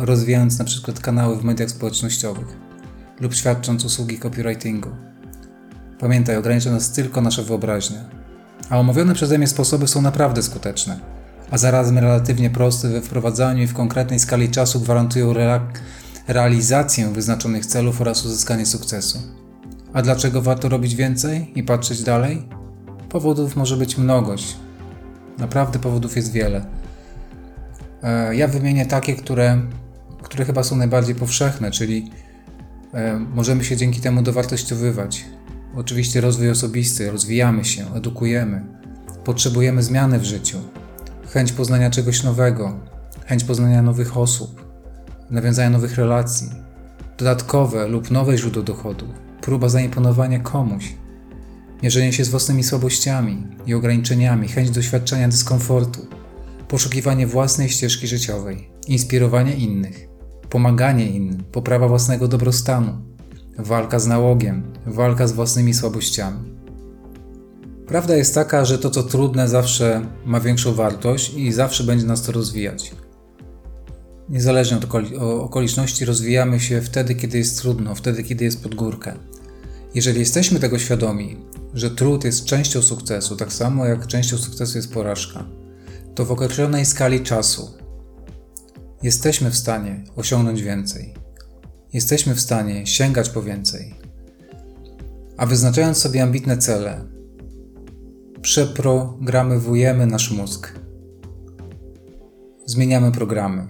rozwijając 0.00 0.58
na 0.58 0.64
przykład 0.64 1.00
kanały 1.00 1.36
w 1.36 1.44
mediach 1.44 1.70
społecznościowych 1.70 2.56
lub 3.20 3.34
świadcząc 3.34 3.84
usługi 3.84 4.18
copywritingu. 4.18 5.05
Pamiętaj, 5.98 6.36
ogranicza 6.36 6.70
nas 6.70 6.92
tylko 6.92 7.20
nasza 7.20 7.42
wyobraźnia. 7.42 8.04
A 8.70 8.78
omówione 8.78 9.14
przeze 9.14 9.38
mnie 9.38 9.46
sposoby 9.46 9.88
są 9.88 10.02
naprawdę 10.02 10.42
skuteczne, 10.42 11.00
a 11.50 11.58
zarazem 11.58 11.98
relatywnie 11.98 12.50
proste 12.50 12.88
we 12.88 13.00
wprowadzaniu 13.00 13.62
i 13.62 13.66
w 13.66 13.74
konkretnej 13.74 14.18
skali 14.18 14.48
czasu 14.48 14.80
gwarantują 14.80 15.34
realizację 16.28 17.08
wyznaczonych 17.08 17.66
celów 17.66 18.00
oraz 18.00 18.24
uzyskanie 18.24 18.66
sukcesu. 18.66 19.18
A 19.92 20.02
dlaczego 20.02 20.42
warto 20.42 20.68
robić 20.68 20.94
więcej 20.94 21.52
i 21.58 21.62
patrzeć 21.62 22.02
dalej? 22.02 22.48
Powodów 23.08 23.56
może 23.56 23.76
być 23.76 23.98
mnogość. 23.98 24.56
Naprawdę 25.38 25.78
powodów 25.78 26.16
jest 26.16 26.32
wiele. 26.32 26.66
E, 28.02 28.36
ja 28.36 28.48
wymienię 28.48 28.86
takie, 28.86 29.14
które, 29.14 29.60
które 30.22 30.44
chyba 30.44 30.62
są 30.62 30.76
najbardziej 30.76 31.14
powszechne, 31.14 31.70
czyli 31.70 32.10
e, 32.94 33.18
możemy 33.18 33.64
się 33.64 33.76
dzięki 33.76 34.00
temu 34.00 34.22
dowartościowywać. 34.22 35.24
Oczywiście 35.76 36.20
rozwój 36.20 36.50
osobisty, 36.50 37.10
rozwijamy 37.10 37.64
się, 37.64 37.94
edukujemy, 37.94 38.64
potrzebujemy 39.24 39.82
zmiany 39.82 40.18
w 40.18 40.24
życiu, 40.24 40.58
chęć 41.32 41.52
poznania 41.52 41.90
czegoś 41.90 42.22
nowego, 42.22 42.80
chęć 43.26 43.44
poznania 43.44 43.82
nowych 43.82 44.16
osób, 44.16 44.64
nawiązania 45.30 45.70
nowych 45.70 45.96
relacji, 45.96 46.50
dodatkowe 47.18 47.88
lub 47.88 48.10
nowe 48.10 48.38
źródło 48.38 48.62
dochodu, 48.62 49.06
próba 49.40 49.68
zaimponowania 49.68 50.38
komuś, 50.38 50.94
mierzenie 51.82 52.12
się 52.12 52.24
z 52.24 52.28
własnymi 52.28 52.64
słabościami 52.64 53.46
i 53.66 53.74
ograniczeniami, 53.74 54.48
chęć 54.48 54.70
doświadczenia 54.70 55.28
dyskomfortu, 55.28 56.06
poszukiwanie 56.68 57.26
własnej 57.26 57.68
ścieżki 57.68 58.06
życiowej, 58.06 58.70
inspirowanie 58.88 59.54
innych, 59.54 60.08
pomaganie 60.50 61.06
innym, 61.10 61.44
poprawa 61.52 61.88
własnego 61.88 62.28
dobrostanu, 62.28 63.15
walka 63.58 63.98
z 63.98 64.06
nałogiem, 64.06 64.72
walka 64.86 65.26
z 65.26 65.32
własnymi 65.32 65.74
słabościami. 65.74 66.56
Prawda 67.86 68.16
jest 68.16 68.34
taka, 68.34 68.64
że 68.64 68.78
to 68.78 68.90
co 68.90 69.02
trudne 69.02 69.48
zawsze 69.48 70.06
ma 70.24 70.40
większą 70.40 70.74
wartość 70.74 71.34
i 71.34 71.52
zawsze 71.52 71.84
będzie 71.84 72.06
nas 72.06 72.22
to 72.22 72.32
rozwijać. 72.32 72.92
Niezależnie 74.28 74.76
od 74.76 74.84
okoliczności, 75.40 76.04
rozwijamy 76.04 76.60
się 76.60 76.82
wtedy, 76.82 77.14
kiedy 77.14 77.38
jest 77.38 77.60
trudno, 77.60 77.94
wtedy, 77.94 78.22
kiedy 78.22 78.44
jest 78.44 78.62
pod 78.62 78.74
górkę. 78.74 79.12
Jeżeli 79.94 80.20
jesteśmy 80.20 80.60
tego 80.60 80.78
świadomi, 80.78 81.36
że 81.74 81.90
trud 81.90 82.24
jest 82.24 82.44
częścią 82.44 82.82
sukcesu, 82.82 83.36
tak 83.36 83.52
samo 83.52 83.86
jak 83.86 84.06
częścią 84.06 84.36
sukcesu 84.36 84.78
jest 84.78 84.92
porażka, 84.92 85.44
to 86.14 86.24
w 86.24 86.32
określonej 86.32 86.86
skali 86.86 87.20
czasu 87.20 87.70
jesteśmy 89.02 89.50
w 89.50 89.56
stanie 89.56 90.04
osiągnąć 90.16 90.62
więcej. 90.62 91.25
Jesteśmy 91.96 92.34
w 92.34 92.40
stanie 92.40 92.86
sięgać 92.86 93.28
po 93.28 93.42
więcej. 93.42 93.94
A 95.36 95.46
wyznaczając 95.46 95.98
sobie 95.98 96.22
ambitne 96.22 96.58
cele, 96.58 97.04
przeprogramowujemy 98.42 100.06
nasz 100.06 100.30
mózg. 100.30 100.72
Zmieniamy 102.66 103.12
programy. 103.12 103.68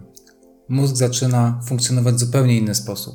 Mózg 0.69 0.97
zaczyna 0.97 1.61
funkcjonować 1.67 2.15
w 2.15 2.19
zupełnie 2.19 2.59
inny 2.59 2.75
sposób. 2.75 3.15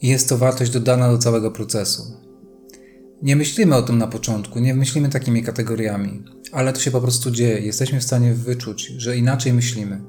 I 0.00 0.08
jest 0.08 0.28
to 0.28 0.38
wartość 0.38 0.70
dodana 0.70 1.12
do 1.12 1.18
całego 1.18 1.50
procesu. 1.50 2.02
Nie 3.22 3.36
myślimy 3.36 3.76
o 3.76 3.82
tym 3.82 3.98
na 3.98 4.06
początku, 4.06 4.58
nie 4.58 4.74
myślimy 4.74 5.08
takimi 5.08 5.42
kategoriami, 5.42 6.24
ale 6.52 6.72
to 6.72 6.80
się 6.80 6.90
po 6.90 7.00
prostu 7.00 7.30
dzieje. 7.30 7.60
Jesteśmy 7.60 8.00
w 8.00 8.04
stanie 8.04 8.34
wyczuć, 8.34 8.86
że 8.86 9.16
inaczej 9.16 9.52
myślimy, 9.52 10.00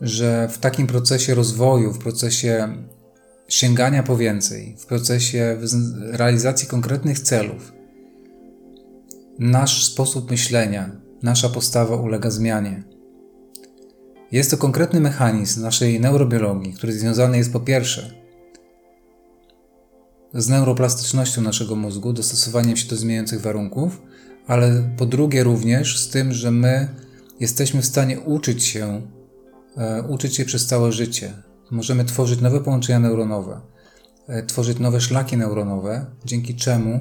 że 0.00 0.48
w 0.52 0.58
takim 0.58 0.86
procesie 0.86 1.34
rozwoju, 1.34 1.92
w 1.92 1.98
procesie 1.98 2.74
sięgania 3.50 4.02
po 4.02 4.16
więcej, 4.16 4.76
w 4.78 4.86
procesie 4.86 5.58
realizacji 6.00 6.68
konkretnych 6.68 7.20
celów, 7.20 7.72
nasz 9.38 9.84
sposób 9.84 10.30
myślenia, 10.30 10.90
nasza 11.22 11.48
postawa 11.48 11.96
ulega 11.96 12.30
zmianie. 12.30 12.82
Jest 14.32 14.50
to 14.50 14.56
konkretny 14.56 15.00
mechanizm 15.00 15.62
naszej 15.62 16.00
neurobiologii, 16.00 16.72
który 16.72 16.92
związany 16.92 17.38
jest 17.38 17.52
po 17.52 17.60
pierwsze 17.60 18.10
z 20.34 20.48
neuroplastycznością 20.48 21.42
naszego 21.42 21.76
mózgu, 21.76 22.12
dostosowaniem 22.12 22.76
się 22.76 22.88
do 22.88 22.96
zmieniających 22.96 23.40
warunków, 23.40 24.02
ale 24.46 24.90
po 24.96 25.06
drugie 25.06 25.44
również 25.44 25.98
z 25.98 26.08
tym, 26.08 26.32
że 26.32 26.50
my 26.50 26.88
jesteśmy 27.40 27.82
w 27.82 27.86
stanie 27.86 28.20
uczyć 28.20 28.64
się, 28.64 29.02
e, 29.76 30.02
uczyć 30.02 30.36
się 30.36 30.44
przez 30.44 30.66
całe 30.66 30.92
życie. 30.92 31.49
Możemy 31.70 32.04
tworzyć 32.04 32.40
nowe 32.40 32.60
połączenia 32.60 32.98
neuronowe, 32.98 33.60
e, 34.28 34.42
tworzyć 34.42 34.78
nowe 34.78 35.00
szlaki 35.00 35.36
neuronowe, 35.36 36.06
dzięki 36.24 36.54
czemu 36.54 37.00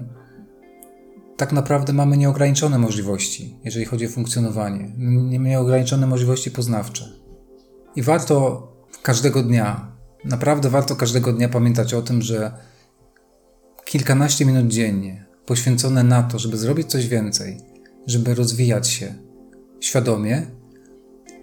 tak 1.37 1.51
naprawdę 1.51 1.93
mamy 1.93 2.17
nieograniczone 2.17 2.77
możliwości, 2.77 3.55
jeżeli 3.63 3.85
chodzi 3.85 4.05
o 4.05 4.09
funkcjonowanie, 4.09 4.91
nieograniczone 5.39 6.07
możliwości 6.07 6.51
poznawcze. 6.51 7.09
I 7.95 8.01
warto 8.01 8.67
każdego 9.03 9.43
dnia, 9.43 9.91
naprawdę 10.25 10.69
warto 10.69 10.95
każdego 10.95 11.33
dnia 11.33 11.49
pamiętać 11.49 11.93
o 11.93 12.01
tym, 12.01 12.21
że 12.21 12.51
kilkanaście 13.85 14.45
minut 14.45 14.67
dziennie 14.67 15.25
poświęcone 15.45 16.03
na 16.03 16.23
to, 16.23 16.39
żeby 16.39 16.57
zrobić 16.57 16.87
coś 16.87 17.07
więcej, 17.07 17.57
żeby 18.07 18.35
rozwijać 18.35 18.87
się 18.87 19.13
świadomie, 19.79 20.47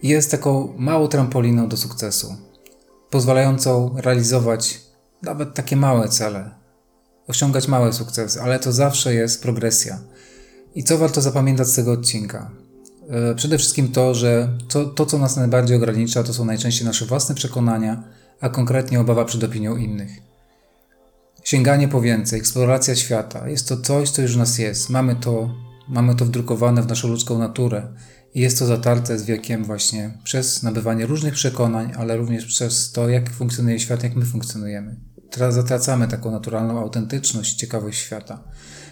jest 0.02 0.30
taką 0.30 0.74
małą 0.78 1.08
trampoliną 1.08 1.68
do 1.68 1.76
sukcesu, 1.76 2.36
pozwalającą 3.10 3.94
realizować 3.96 4.80
nawet 5.22 5.54
takie 5.54 5.76
małe 5.76 6.08
cele, 6.08 6.50
osiągać 7.28 7.68
małe 7.68 7.92
sukcesy, 7.92 8.42
ale 8.42 8.58
to 8.58 8.72
zawsze 8.72 9.14
jest 9.14 9.42
progresja. 9.42 9.98
I 10.74 10.84
co 10.84 10.98
warto 10.98 11.20
zapamiętać 11.20 11.68
z 11.68 11.74
tego 11.74 11.92
odcinka? 11.92 12.50
E, 13.08 13.34
przede 13.34 13.58
wszystkim 13.58 13.92
to, 13.92 14.14
że 14.14 14.58
to, 14.68 14.84
to, 14.84 15.06
co 15.06 15.18
nas 15.18 15.36
najbardziej 15.36 15.76
ogranicza, 15.76 16.22
to 16.22 16.34
są 16.34 16.44
najczęściej 16.44 16.86
nasze 16.86 17.06
własne 17.06 17.34
przekonania, 17.34 18.02
a 18.40 18.48
konkretnie 18.48 19.00
obawa 19.00 19.24
przed 19.24 19.44
opinią 19.44 19.76
innych. 19.76 20.10
Sięganie 21.44 21.88
po 21.88 22.00
więcej, 22.00 22.38
eksploracja 22.38 22.94
świata 22.94 23.48
jest 23.48 23.68
to 23.68 23.76
coś, 23.76 24.10
co 24.10 24.22
już 24.22 24.34
w 24.34 24.38
nas 24.38 24.58
jest. 24.58 24.90
Mamy 24.90 25.16
to, 25.16 25.54
mamy 25.88 26.14
to 26.14 26.24
wdrukowane 26.24 26.82
w 26.82 26.86
naszą 26.86 27.08
ludzką 27.08 27.38
naturę 27.38 27.88
jest 28.40 28.58
to 28.58 28.66
zatarte 28.66 29.18
z 29.18 29.24
wiekiem 29.24 29.64
właśnie 29.64 30.18
przez 30.24 30.62
nabywanie 30.62 31.06
różnych 31.06 31.34
przekonań, 31.34 31.92
ale 31.98 32.16
również 32.16 32.46
przez 32.46 32.92
to, 32.92 33.08
jak 33.08 33.30
funkcjonuje 33.30 33.80
świat, 33.80 34.02
jak 34.02 34.16
my 34.16 34.24
funkcjonujemy. 34.24 34.96
Teraz 35.30 35.54
zatracamy 35.54 36.08
taką 36.08 36.30
naturalną 36.30 36.80
autentyczność, 36.80 37.54
ciekawość 37.54 37.98
świata. 37.98 38.44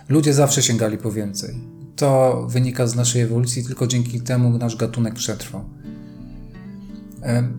Ludzie 0.08 0.34
zawsze 0.34 0.62
sięgali 0.62 0.98
po 0.98 1.12
więcej. 1.12 1.54
To 1.96 2.46
wynika 2.50 2.86
z 2.86 2.94
naszej 2.94 3.22
ewolucji, 3.22 3.64
tylko 3.64 3.86
dzięki 3.86 4.20
temu 4.20 4.58
nasz 4.58 4.76
gatunek 4.76 5.14
przetrwał. 5.14 5.64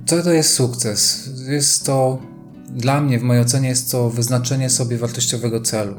Co 0.06 0.24
to 0.24 0.34
jest 0.34 0.54
sukces? 0.54 1.30
Jest 1.48 1.86
to, 1.86 2.22
dla 2.70 3.02
mnie, 3.02 3.20
w 3.20 3.24
mojej 3.24 3.44
ocenie, 3.44 3.70
jest 3.70 3.92
to 3.92 4.10
wyznaczenie 4.10 4.70
sobie 4.70 4.98
wartościowego 4.98 5.62
celu. 5.62 5.96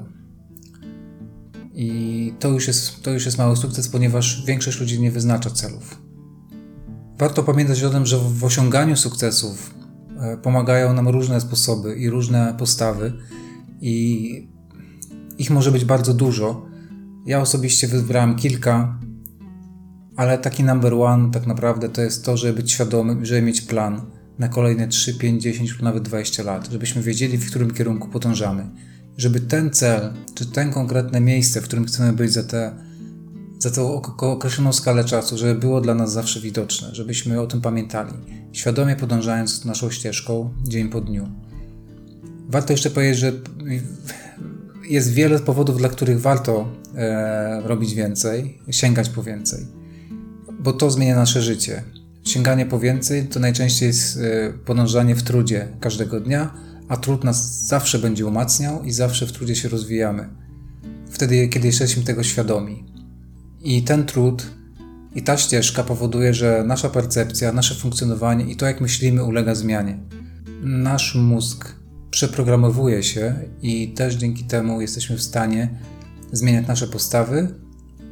I 1.74 2.05
to 2.38 2.48
już 2.48 2.66
jest, 2.66 3.02
to 3.02 3.10
już 3.10 3.24
jest 3.24 3.38
mały 3.38 3.56
sukces, 3.56 3.88
ponieważ 3.88 4.44
większość 4.46 4.80
ludzi 4.80 5.00
nie 5.00 5.10
wyznacza 5.10 5.50
celów. 5.50 6.02
Warto 7.18 7.42
pamiętać 7.42 7.82
o 7.82 7.90
tym, 7.90 8.06
że 8.06 8.18
w 8.18 8.44
osiąganiu 8.44 8.96
sukcesów 8.96 9.76
E, 10.20 10.36
pomagają 10.36 10.92
nam 10.92 11.08
różne 11.08 11.40
sposoby 11.40 11.96
i 11.96 12.10
różne 12.10 12.54
postawy, 12.58 13.12
i 13.80 14.48
ich 15.38 15.50
może 15.50 15.72
być 15.72 15.84
bardzo 15.84 16.14
dużo. 16.14 16.66
Ja 17.26 17.40
osobiście 17.40 17.88
wybrałem 17.88 18.36
kilka, 18.36 18.98
ale 20.16 20.38
taki 20.38 20.64
number 20.64 20.94
one 20.94 21.30
tak 21.30 21.46
naprawdę 21.46 21.88
to 21.88 22.02
jest 22.02 22.24
to, 22.24 22.36
żeby 22.36 22.52
być 22.52 22.72
świadomym, 22.72 23.24
żeby 23.26 23.42
mieć 23.42 23.60
plan 23.60 24.00
na 24.38 24.48
kolejne 24.48 24.88
3, 24.88 25.14
5, 25.14 25.42
10 25.42 25.72
lub 25.72 25.82
nawet 25.82 26.02
20 26.02 26.42
lat, 26.42 26.68
żebyśmy 26.72 27.02
wiedzieli, 27.02 27.38
w 27.38 27.50
którym 27.50 27.70
kierunku 27.70 28.08
podążamy. 28.08 28.70
Żeby 29.16 29.40
ten 29.40 29.70
cel, 29.70 30.12
czy 30.34 30.46
ten 30.46 30.72
konkretne 30.72 31.20
miejsce, 31.20 31.60
w 31.60 31.64
którym 31.64 31.84
chcemy 31.84 32.12
być 32.12 32.32
za 32.32 32.42
te 32.42 32.86
za 33.58 33.70
tą 33.70 34.02
określoną 34.18 34.72
skalę 34.72 35.04
czasu, 35.04 35.38
żeby 35.38 35.54
było 35.60 35.80
dla 35.80 35.94
nas 35.94 36.12
zawsze 36.12 36.40
widoczne, 36.40 36.94
żebyśmy 36.94 37.40
o 37.40 37.46
tym 37.46 37.60
pamiętali, 37.60 38.12
świadomie 38.52 38.96
podążając 38.96 39.64
naszą 39.64 39.90
ścieżką 39.90 40.54
dzień 40.64 40.88
po 40.88 41.00
dniu. 41.00 41.28
Warto 42.48 42.72
jeszcze 42.72 42.90
powiedzieć, 42.90 43.18
że 43.18 43.32
jest 44.88 45.12
wiele 45.12 45.38
powodów, 45.38 45.78
dla 45.78 45.88
których 45.88 46.20
warto 46.20 46.68
e, 46.94 47.60
robić 47.64 47.94
więcej, 47.94 48.58
sięgać 48.70 49.08
po 49.08 49.22
więcej, 49.22 49.66
bo 50.60 50.72
to 50.72 50.90
zmienia 50.90 51.16
nasze 51.16 51.42
życie. 51.42 51.82
Sięganie 52.24 52.66
po 52.66 52.78
więcej 52.78 53.26
to 53.26 53.40
najczęściej 53.40 53.86
jest 53.86 54.18
e, 54.18 54.52
podążanie 54.64 55.14
w 55.14 55.22
trudzie 55.22 55.68
każdego 55.80 56.20
dnia, 56.20 56.54
a 56.88 56.96
trud 56.96 57.24
nas 57.24 57.66
zawsze 57.66 57.98
będzie 57.98 58.26
umacniał 58.26 58.84
i 58.84 58.92
zawsze 58.92 59.26
w 59.26 59.32
trudzie 59.32 59.56
się 59.56 59.68
rozwijamy. 59.68 60.28
Wtedy, 61.10 61.48
kiedy 61.48 61.66
jesteśmy 61.66 62.02
tego 62.02 62.22
świadomi. 62.22 62.84
I 63.62 63.82
ten 63.82 64.06
trud 64.06 64.46
i 65.14 65.22
ta 65.22 65.36
ścieżka 65.36 65.82
powoduje, 65.82 66.34
że 66.34 66.64
nasza 66.66 66.90
percepcja, 66.90 67.52
nasze 67.52 67.74
funkcjonowanie 67.74 68.44
i 68.44 68.56
to, 68.56 68.66
jak 68.66 68.80
myślimy, 68.80 69.24
ulega 69.24 69.54
zmianie. 69.54 69.98
Nasz 70.62 71.14
mózg 71.14 71.76
przeprogramowuje 72.10 73.02
się 73.02 73.34
i 73.62 73.88
też 73.88 74.14
dzięki 74.14 74.44
temu 74.44 74.80
jesteśmy 74.80 75.16
w 75.16 75.22
stanie 75.22 75.68
zmieniać 76.32 76.66
nasze 76.66 76.86
postawy 76.86 77.54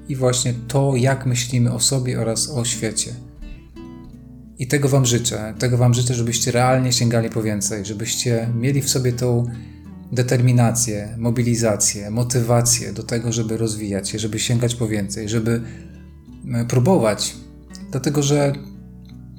i 0.09 0.17
właśnie 0.17 0.55
to, 0.69 0.97
jak 0.97 1.27
myślimy 1.27 1.73
o 1.73 1.81
sobie 1.81 2.21
oraz 2.21 2.51
o 2.51 2.65
świecie. 2.65 3.15
I 4.59 4.67
tego 4.67 4.89
Wam 4.89 5.07
życzę. 5.07 5.55
Tego 5.59 5.77
Wam 5.77 5.95
życzę, 5.95 6.15
żebyście 6.15 6.51
realnie 6.51 6.93
sięgali 6.93 7.31
po 7.31 7.43
więcej, 7.43 7.85
żebyście 7.85 8.49
mieli 8.55 8.83
w 8.83 8.91
sobie 8.91 9.13
tą 9.13 9.47
determinację, 10.13 11.15
mobilizację, 11.19 12.11
motywację 12.11 12.93
do 12.93 13.03
tego, 13.03 13.33
żeby 13.33 13.57
rozwijać 13.57 14.09
się, 14.09 14.19
żeby 14.19 14.39
sięgać 14.39 14.75
po 14.75 14.89
więcej, 14.89 15.29
żeby 15.29 15.61
e, 16.55 16.65
próbować, 16.65 17.37
dlatego 17.91 18.23
że 18.23 18.53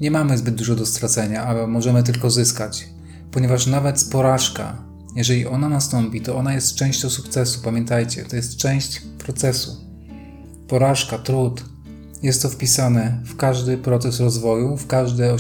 nie 0.02 0.12
mamy 0.12 0.38
zbyt 0.38 0.56
dużo 0.56 0.76
do 0.76 0.86
stracenia, 0.86 1.46
a 1.46 1.68
możemy 1.68 2.04
tylko 2.04 2.30
zyskać, 2.30 2.90
ponieważ 3.32 3.68
nawet 3.68 4.04
porażka, 4.12 4.86
jeżeli 5.16 5.48
ona 5.48 5.70
nastąpi, 5.70 6.22
to 6.22 6.36
ona 6.36 6.54
jest 6.54 6.76
częścią 6.76 7.10
sukcesu. 7.10 7.62
Pamiętajcie, 7.64 8.26
to 8.26 8.36
jest 8.36 8.58
część 8.58 9.02
procesu. 9.18 9.72
Porażka, 10.68 11.18
trud, 11.18 11.64
jest 12.24 12.42
to 12.42 12.50
wpisane 12.50 13.22
w 13.26 13.36
każdy 13.36 13.78
proces 13.78 14.20
rozwoju, 14.20 14.78
w 14.78 14.88
każde 14.88 15.36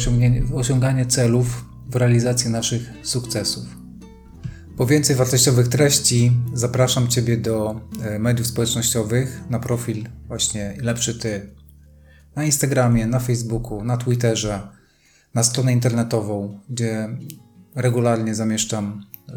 osiąganie 0.53 1.05
celów, 1.05 1.65
w 1.89 1.95
realizację 1.95 2.49
naszych 2.49 2.89
sukcesów. 3.03 3.63
Po 4.77 4.85
więcej 4.85 5.15
wartościowych 5.15 5.67
treści 5.67 6.31
zapraszam 6.53 7.07
Ciebie 7.07 7.37
do 7.37 7.81
e, 8.03 8.19
mediów 8.19 8.47
społecznościowych 8.47 9.41
na 9.49 9.59
profil 9.59 10.05
właśnie 10.27 10.77
Lepszy 10.81 11.19
Ty 11.19 11.55
na 12.35 12.43
Instagramie, 12.43 13.07
na 13.07 13.19
Facebooku, 13.19 13.83
na 13.83 13.97
Twitterze, 13.97 14.61
na 15.33 15.43
stronę 15.43 15.73
internetową, 15.73 16.59
gdzie 16.69 17.09
regularnie 17.75 18.35
zamieszczam 18.35 19.05
e, 19.29 19.33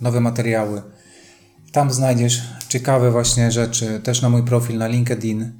nowe 0.00 0.20
materiały. 0.20 0.82
Tam 1.72 1.92
znajdziesz 1.92 2.42
ciekawe 2.68 3.10
właśnie 3.10 3.50
rzeczy, 3.50 4.00
też 4.04 4.22
na 4.22 4.30
mój 4.30 4.42
profil 4.42 4.78
na 4.78 4.86
LinkedIn, 4.86 5.52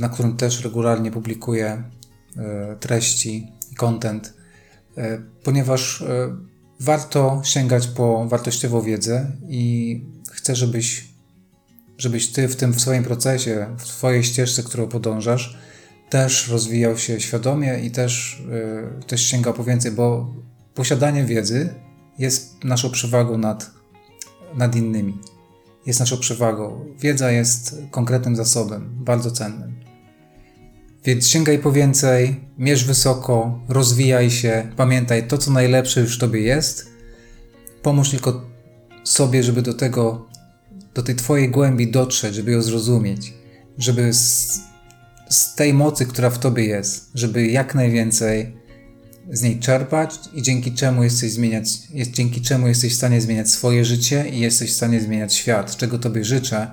na 0.00 0.08
którym 0.08 0.36
też 0.36 0.64
regularnie 0.64 1.10
publikuję 1.10 1.82
e, 2.36 2.76
treści 2.80 3.52
i 3.72 3.74
content, 3.74 4.34
e, 4.96 5.18
ponieważ 5.44 6.04
warto 6.80 7.42
sięgać 7.44 7.86
po 7.86 8.28
wartościową 8.28 8.80
wiedzę 8.80 9.30
i 9.48 10.04
chcę, 10.32 10.56
żebyś, 10.56 11.08
żebyś 11.98 12.32
ty 12.32 12.48
w 12.48 12.56
tym 12.56 12.72
w 12.72 12.80
swoim 12.80 13.04
procesie, 13.04 13.66
w 13.78 13.84
twojej 13.84 14.24
ścieżce, 14.24 14.62
którą 14.62 14.88
podążasz, 14.88 15.58
też 16.10 16.48
rozwijał 16.48 16.98
się 16.98 17.20
świadomie 17.20 17.78
i 17.78 17.90
też, 17.90 18.42
też 19.06 19.26
sięgał 19.26 19.54
po 19.54 19.64
więcej, 19.64 19.92
bo 19.92 20.34
posiadanie 20.74 21.24
wiedzy 21.24 21.74
jest 22.18 22.64
naszą 22.64 22.90
przewagą 22.90 23.38
nad, 23.38 23.70
nad 24.54 24.76
innymi. 24.76 25.18
Jest 25.86 26.00
naszą 26.00 26.18
przewagą. 26.18 26.84
Wiedza 26.98 27.30
jest 27.30 27.76
konkretnym 27.90 28.36
zasobem, 28.36 28.90
bardzo 28.94 29.30
cennym. 29.30 29.82
Więc 31.04 31.28
sięgaj 31.28 31.58
po 31.58 31.72
więcej, 31.72 32.40
mierz 32.58 32.84
wysoko, 32.84 33.60
rozwijaj 33.68 34.30
się, 34.30 34.72
pamiętaj, 34.76 35.28
to 35.28 35.38
co 35.38 35.50
najlepsze 35.50 36.00
już 36.00 36.16
w 36.16 36.20
tobie 36.20 36.40
jest. 36.40 36.86
Pomóż 37.82 38.10
tylko 38.10 38.46
sobie, 39.04 39.42
żeby 39.42 39.62
do 39.62 39.74
tego, 39.74 40.26
do 40.94 41.02
tej 41.02 41.14
twojej 41.14 41.50
głębi 41.50 41.90
dotrzeć, 41.90 42.34
żeby 42.34 42.52
ją 42.52 42.62
zrozumieć, 42.62 43.34
żeby 43.78 44.12
z, 44.12 44.60
z 45.28 45.54
tej 45.54 45.74
mocy, 45.74 46.06
która 46.06 46.30
w 46.30 46.38
tobie 46.38 46.64
jest, 46.64 47.10
żeby 47.14 47.46
jak 47.46 47.74
najwięcej 47.74 48.56
z 49.30 49.42
niej 49.42 49.58
czerpać 49.58 50.14
i 50.34 50.42
dzięki 50.42 50.72
czemu 50.72 51.04
jesteś 51.04 51.32
zmieniać, 51.32 51.68
jest, 51.94 52.10
dzięki 52.10 52.40
czemu 52.40 52.68
jesteś 52.68 52.92
w 52.92 52.96
stanie 52.96 53.20
zmieniać 53.20 53.50
swoje 53.50 53.84
życie 53.84 54.28
i 54.28 54.40
jesteś 54.40 54.70
w 54.70 54.76
stanie 54.76 55.00
zmieniać 55.00 55.34
świat, 55.34 55.76
czego 55.76 55.98
Tobie 55.98 56.24
życzę 56.24 56.70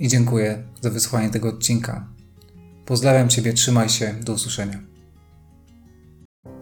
i 0.00 0.08
dziękuję 0.08 0.62
za 0.80 0.90
wysłuchanie 0.90 1.30
tego 1.30 1.48
odcinka. 1.48 2.08
Pozdrawiam 2.86 3.28
Ciebie, 3.28 3.52
trzymaj 3.52 3.88
się, 3.88 4.14
do 4.24 4.32
usłyszenia. 4.32 4.80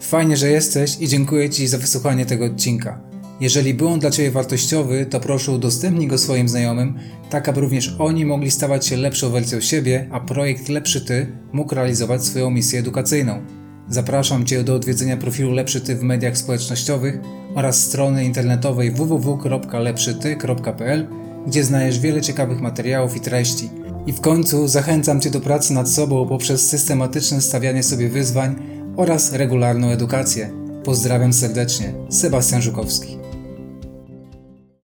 Fajnie, 0.00 0.37
że 0.37 0.50
jesteś 0.50 1.00
i 1.00 1.09
dziękuję 1.09 1.50
Ci 1.50 1.66
za 1.66 1.78
wysłuchanie 1.78 2.26
tego 2.26 2.44
odcinka. 2.44 3.00
Jeżeli 3.40 3.74
był 3.74 3.88
on 3.88 4.00
dla 4.00 4.11
Ciebie 4.11 4.30
wartościowy, 4.30 5.06
to 5.06 5.20
proszę 5.20 5.52
udostępnij 5.52 6.09
go 6.09 6.18
swoim 6.18 6.48
znajomym, 6.48 6.98
tak 7.30 7.48
aby 7.48 7.61
również 7.61 7.96
oni 7.98 8.24
mogli 8.24 8.50
stawać 8.50 8.87
się 8.87 8.96
lepszą 8.96 9.30
wersją 9.30 9.61
siebie, 9.61 10.09
a 10.12 10.20
projekt 10.20 10.68
Lepszy 10.68 11.00
Ty 11.00 11.32
mógł 11.52 11.74
realizować 11.74 12.24
swoją 12.24 12.50
misję 12.50 12.80
edukacyjną. 12.80 13.65
Zapraszam 13.90 14.46
Cię 14.46 14.64
do 14.64 14.75
odwiedzenia 14.75 15.16
profilu 15.16 15.53
Lepszy 15.53 15.81
Ty 15.81 15.96
w 15.96 16.03
mediach 16.03 16.38
społecznościowych 16.38 17.20
oraz 17.55 17.85
strony 17.85 18.25
internetowej 18.25 18.90
www.lepszyty.pl, 18.90 21.07
gdzie 21.46 21.64
znajdziesz 21.64 22.01
wiele 22.01 22.22
ciekawych 22.22 22.61
materiałów 22.61 23.16
i 23.16 23.20
treści. 23.20 23.70
I 24.07 24.12
w 24.12 24.20
końcu 24.20 24.68
zachęcam 24.68 25.20
Cię 25.20 25.31
do 25.31 25.40
pracy 25.40 25.72
nad 25.72 25.90
sobą 25.90 26.29
poprzez 26.29 26.68
systematyczne 26.68 27.40
stawianie 27.40 27.83
sobie 27.83 28.09
wyzwań 28.09 28.57
oraz 28.96 29.33
regularną 29.33 29.88
edukację. 29.88 30.51
Pozdrawiam 30.85 31.33
serdecznie, 31.33 31.92
Sebastian 32.11 32.62
Żukowski. 32.62 33.25